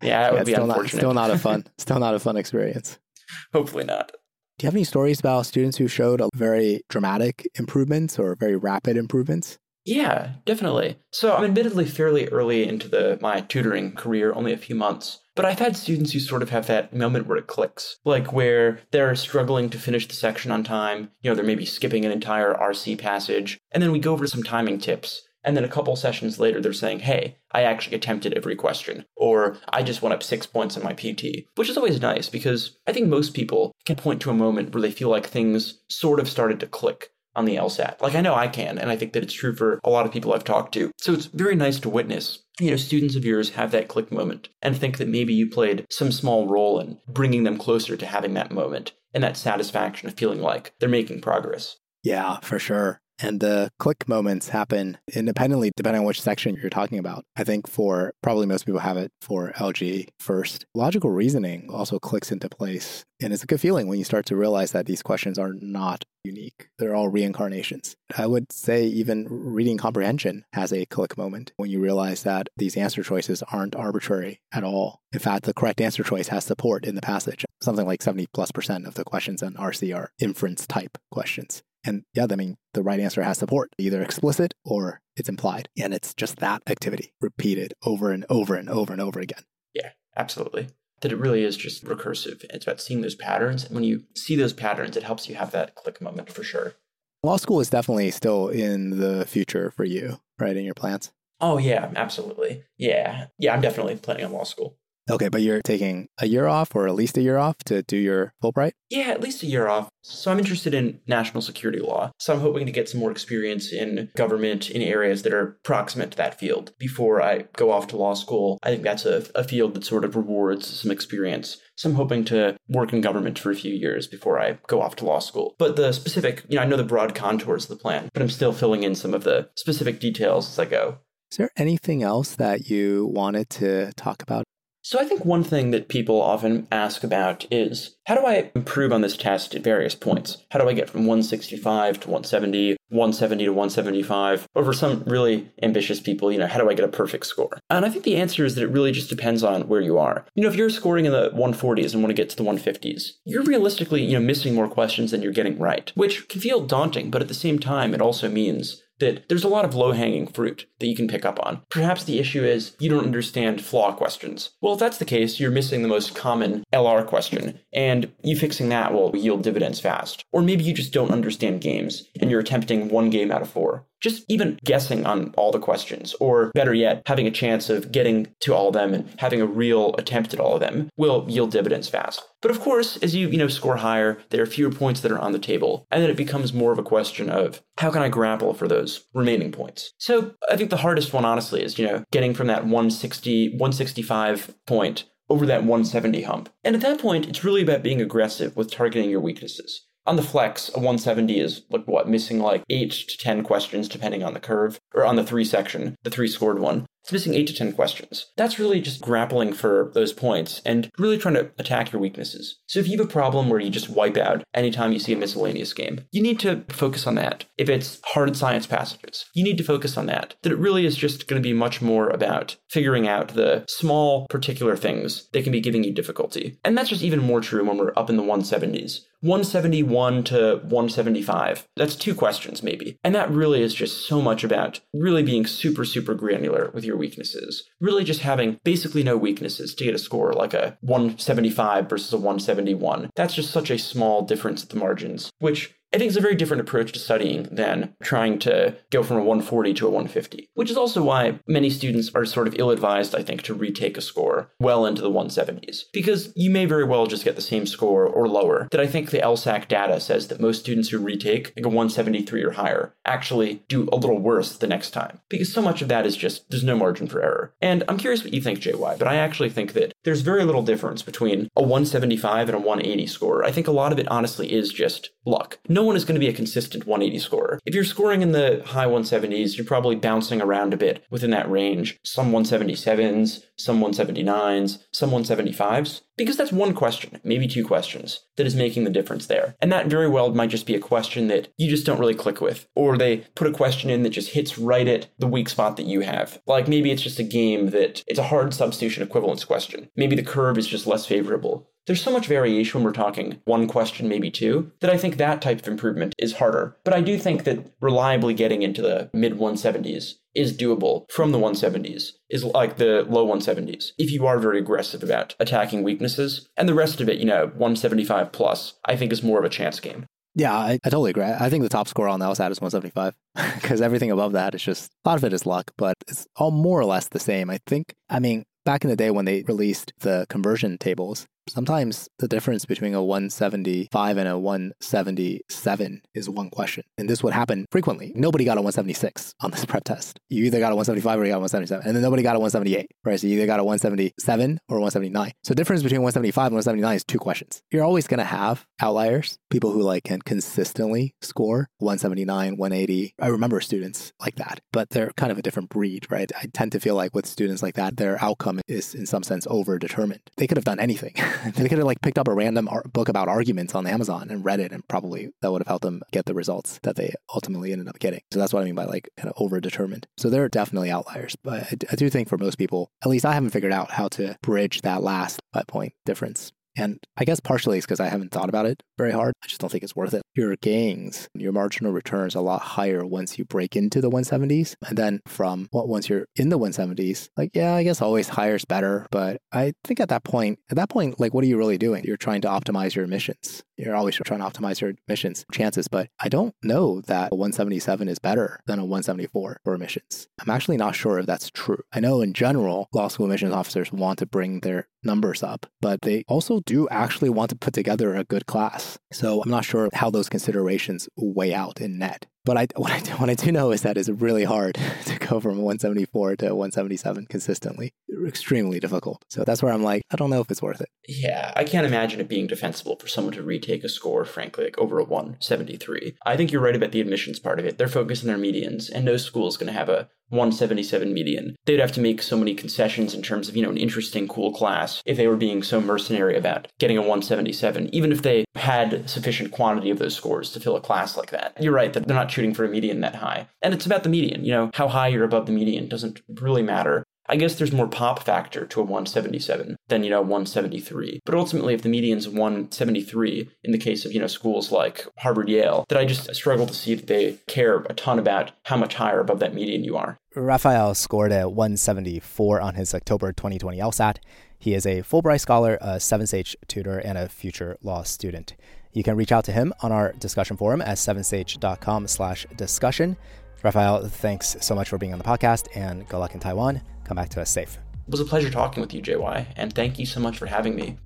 [0.00, 0.94] yeah, it would be still unfortunate.
[0.94, 3.00] Not, still not a fun, still not a fun experience.
[3.52, 4.12] Hopefully not.
[4.60, 8.56] Do you have any stories about students who showed a very dramatic improvements or very
[8.56, 9.56] rapid improvements?
[9.86, 10.98] Yeah, definitely.
[11.12, 15.20] So I'm admittedly fairly early into the my tutoring career, only a few months.
[15.34, 18.80] But I've had students who sort of have that moment where it clicks, like where
[18.90, 21.10] they're struggling to finish the section on time.
[21.22, 23.56] You know, they're maybe skipping an entire RC passage.
[23.72, 25.22] And then we go over some timing tips.
[25.42, 29.56] And then a couple sessions later, they're saying, hey, I actually attempted every question, or
[29.70, 32.92] I just went up six points on my PT, which is always nice because I
[32.92, 36.28] think most people can point to a moment where they feel like things sort of
[36.28, 38.00] started to click on the LSAT.
[38.00, 40.12] Like I know I can, and I think that it's true for a lot of
[40.12, 40.90] people I've talked to.
[40.98, 44.48] So it's very nice to witness, you know, students of yours have that click moment
[44.62, 48.34] and think that maybe you played some small role in bringing them closer to having
[48.34, 51.76] that moment and that satisfaction of feeling like they're making progress.
[52.02, 53.00] Yeah, for sure.
[53.22, 57.24] And the click moments happen independently depending on which section you're talking about.
[57.36, 60.64] I think for probably most people have it for LG first.
[60.74, 63.04] Logical reasoning also clicks into place.
[63.22, 66.04] And it's a good feeling when you start to realize that these questions are not
[66.24, 66.68] unique.
[66.78, 67.94] They're all reincarnations.
[68.16, 72.76] I would say even reading comprehension has a click moment when you realize that these
[72.76, 75.00] answer choices aren't arbitrary at all.
[75.12, 77.44] In fact, the correct answer choice has support in the passage.
[77.60, 81.62] Something like 70 plus percent of the questions on RC are inference type questions.
[81.84, 85.68] And yeah, I mean, the right answer has support, either explicit or it's implied.
[85.78, 89.44] And it's just that activity repeated over and over and over and over again.
[89.74, 90.68] Yeah, absolutely.
[91.00, 92.44] That it really is just recursive.
[92.50, 93.64] It's about seeing those patterns.
[93.64, 96.74] And when you see those patterns, it helps you have that click moment for sure.
[97.22, 100.56] Law school is definitely still in the future for you, right?
[100.56, 101.12] In your plans?
[101.40, 102.64] Oh, yeah, absolutely.
[102.76, 103.28] Yeah.
[103.38, 104.76] Yeah, I'm definitely planning on law school.
[105.10, 107.96] Okay, but you're taking a year off or at least a year off to do
[107.96, 108.72] your Fulbright?
[108.90, 109.88] Yeah, at least a year off.
[110.02, 112.12] So I'm interested in national security law.
[112.18, 116.12] So I'm hoping to get some more experience in government in areas that are proximate
[116.12, 118.58] to that field before I go off to law school.
[118.62, 121.58] I think that's a, a field that sort of rewards some experience.
[121.76, 124.96] So I'm hoping to work in government for a few years before I go off
[124.96, 125.54] to law school.
[125.58, 128.28] But the specific, you know, I know the broad contours of the plan, but I'm
[128.28, 130.98] still filling in some of the specific details as I go.
[131.30, 134.44] Is there anything else that you wanted to talk about?
[134.82, 138.92] So I think one thing that people often ask about is how do I improve
[138.92, 140.38] on this test at various points?
[140.50, 144.48] How do I get from 165 to 170, 170 to 175?
[144.56, 147.58] Over some really ambitious people, you know, how do I get a perfect score?
[147.68, 150.24] And I think the answer is that it really just depends on where you are.
[150.34, 153.10] You know, if you're scoring in the 140s and want to get to the 150s,
[153.26, 157.10] you're realistically, you know, missing more questions than you're getting right, which can feel daunting,
[157.10, 160.26] but at the same time, it also means that there's a lot of low hanging
[160.26, 161.62] fruit that you can pick up on.
[161.70, 164.50] Perhaps the issue is you don't understand flaw questions.
[164.60, 168.68] Well, if that's the case, you're missing the most common LR question, and you fixing
[168.68, 170.24] that will yield dividends fast.
[170.32, 173.84] Or maybe you just don't understand games and you're attempting one game out of four
[174.00, 178.28] just even guessing on all the questions, or better yet, having a chance of getting
[178.40, 181.50] to all of them and having a real attempt at all of them will yield
[181.50, 182.22] dividends fast.
[182.42, 185.18] But of course, as you, you know, score higher, there are fewer points that are
[185.18, 188.08] on the table, and then it becomes more of a question of how can I
[188.08, 189.92] grapple for those remaining points?
[189.98, 194.54] So I think the hardest one, honestly, is, you know, getting from that 160, 165
[194.66, 196.48] point over that 170 hump.
[196.64, 199.86] And at that point, it's really about being aggressive with targeting your weaknesses.
[200.06, 204.22] On the flex, a 170 is like what, missing like 8 to 10 questions depending
[204.22, 206.86] on the curve, or on the 3 section, the 3 scored one.
[207.02, 208.26] It's missing 8 to 10 questions.
[208.36, 212.58] That's really just grappling for those points and really trying to attack your weaknesses.
[212.66, 215.16] So if you have a problem where you just wipe out anytime you see a
[215.16, 217.46] miscellaneous game, you need to focus on that.
[217.56, 220.34] If it's hard science passages, you need to focus on that.
[220.42, 224.26] That it really is just going to be much more about figuring out the small
[224.28, 226.58] particular things that can be giving you difficulty.
[226.64, 229.00] And that's just even more true when we're up in the 170s.
[229.20, 231.68] 171 to 175.
[231.76, 232.98] That's two questions, maybe.
[233.04, 236.96] And that really is just so much about really being super, super granular with your
[236.96, 237.64] weaknesses.
[237.80, 242.16] Really just having basically no weaknesses to get a score like a 175 versus a
[242.16, 243.10] 171.
[243.14, 246.36] That's just such a small difference at the margins, which I think it's a very
[246.36, 250.70] different approach to studying than trying to go from a 140 to a 150, which
[250.70, 254.00] is also why many students are sort of ill advised, I think, to retake a
[254.00, 258.06] score well into the 170s, because you may very well just get the same score
[258.06, 258.68] or lower.
[258.70, 262.44] That I think the LSAC data says that most students who retake like a 173
[262.44, 266.06] or higher actually do a little worse the next time, because so much of that
[266.06, 267.52] is just there's no margin for error.
[267.60, 270.62] And I'm curious what you think, JY, but I actually think that there's very little
[270.62, 273.44] difference between a 175 and a 180 score.
[273.44, 275.58] I think a lot of it honestly is just luck.
[275.68, 277.60] No one is going to be a consistent 180 scorer.
[277.66, 281.50] If you're scoring in the high 170s, you're probably bouncing around a bit within that
[281.50, 281.98] range.
[282.04, 288.54] Some 177s, some 179s, some 175s, because that's one question, maybe two questions, that is
[288.54, 289.56] making the difference there.
[289.58, 292.42] And that very well might just be a question that you just don't really click
[292.42, 295.78] with, or they put a question in that just hits right at the weak spot
[295.78, 296.38] that you have.
[296.46, 299.88] Like maybe it's just a game that it's a hard substitution equivalence question.
[299.96, 301.70] Maybe the curve is just less favorable.
[301.86, 305.42] There's so much variation when we're talking one question, maybe two, that I think that
[305.42, 306.76] type of improvement is harder.
[306.84, 311.38] But I do think that reliably getting into the mid 170s is doable from the
[311.38, 316.48] 170s, is like the low 170s, if you are very aggressive about attacking weaknesses.
[316.56, 319.50] And the rest of it, you know, 175 plus, I think is more of a
[319.50, 320.06] chance game.
[320.34, 321.24] Yeah, I, I totally agree.
[321.24, 323.14] I think the top score on the LSAT is 175
[323.60, 326.52] because everything above that is just a lot of it is luck, but it's all
[326.52, 327.50] more or less the same.
[327.50, 332.08] I think, I mean, back in the day when they released the conversion tables, Sometimes
[332.18, 336.84] the difference between a 175 and a 177 is one question.
[336.96, 338.12] And this would happen frequently.
[338.14, 340.20] Nobody got a 176 on this prep test.
[340.28, 341.86] You either got a 175 or you got a 177.
[341.86, 343.18] And then nobody got a 178, right?
[343.18, 345.32] So you either got a 177 or 179.
[345.42, 347.62] So the difference between 175 and 179 is two questions.
[347.70, 353.14] You're always going to have outliers, people who like can consistently score 179, 180.
[353.20, 356.30] I remember students like that, but they're kind of a different breed, right?
[356.40, 359.46] I tend to feel like with students like that, their outcome is in some sense
[359.50, 360.20] over determined.
[360.36, 361.14] They could have done anything.
[361.54, 364.44] they could have like picked up a random ar- book about arguments on Amazon and
[364.44, 367.72] read it, and probably that would have helped them get the results that they ultimately
[367.72, 368.20] ended up getting.
[368.32, 370.06] So that's what I mean by like kind of over determined.
[370.16, 373.32] So there are definitely outliers, but I, do think for most people, at least I
[373.32, 376.52] haven't figured out how to bridge that last five point difference.
[376.76, 379.34] And I guess partially it's because I haven't thought about it very hard.
[379.42, 380.22] I just don't think it's worth it.
[380.34, 384.76] Your gains, your marginal returns a lot higher once you break into the 170s.
[384.86, 388.64] And then from once you're in the 170s, like, yeah, I guess always higher is
[388.64, 389.06] better.
[389.10, 392.04] But I think at that point, at that point, like, what are you really doing?
[392.04, 393.62] You're trying to optimize your admissions.
[393.80, 395.88] You're always trying to optimize your admissions chances.
[395.88, 400.28] But I don't know that a 177 is better than a 174 for admissions.
[400.40, 401.82] I'm actually not sure if that's true.
[401.92, 406.02] I know in general, law school admissions officers want to bring their numbers up, but
[406.02, 408.98] they also do actually want to put together a good class.
[409.12, 412.26] So I'm not sure how those considerations weigh out in net.
[412.44, 414.74] But I, what, I, what I do know is that it's really hard
[415.06, 417.92] to go from 174 to 177 consistently.
[418.26, 419.24] Extremely difficult.
[419.28, 420.88] So that's where I'm like, I don't know if it's worth it.
[421.08, 424.78] Yeah, I can't imagine it being defensible for someone to retake a score, frankly, like
[424.78, 426.16] over a 173.
[426.26, 427.78] I think you're right about the admissions part of it.
[427.78, 431.56] They're focused on their medians, and no school is going to have a 177 median.
[431.66, 434.52] They'd have to make so many concessions in terms of, you know, an interesting, cool
[434.52, 439.08] class if they were being so mercenary about getting a 177, even if they had
[439.08, 441.56] sufficient quantity of those scores to fill a class like that.
[441.60, 443.48] You're right that they're not shooting for a median that high.
[443.62, 446.62] And it's about the median, you know, how high you're above the median doesn't really
[446.62, 447.04] matter.
[447.30, 451.20] I guess there's more pop factor to a 177 than, you know, 173.
[451.24, 455.48] But ultimately, if the median's 173, in the case of, you know, schools like Harvard,
[455.48, 458.96] Yale, that I just struggle to see that they care a ton about how much
[458.96, 460.18] higher above that median you are.
[460.34, 464.16] Raphael scored a 174 on his October 2020 LSAT.
[464.58, 468.56] He is a Fulbright scholar, a 7Sage tutor, and a future law student.
[468.92, 473.16] You can reach out to him on our discussion forum at 7sage.com slash discussion.
[473.62, 476.80] Raphael, thanks so much for being on the podcast and good luck in Taiwan.
[477.10, 477.76] Come back to us safe.
[478.06, 480.76] It was a pleasure talking with you, JY, and thank you so much for having
[480.76, 480.96] me.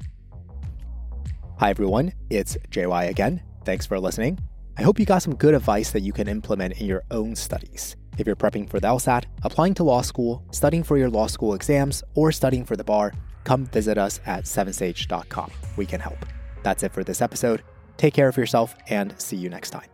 [1.56, 2.12] Hi, everyone.
[2.28, 3.42] It's JY again.
[3.64, 4.38] Thanks for listening.
[4.76, 7.96] I hope you got some good advice that you can implement in your own studies.
[8.18, 11.54] If you're prepping for the LSAT, applying to law school, studying for your law school
[11.54, 15.50] exams, or studying for the bar, come visit us at 7sage.com.
[15.78, 16.18] We can help.
[16.62, 17.62] That's it for this episode.
[17.96, 19.93] Take care of yourself and see you next time.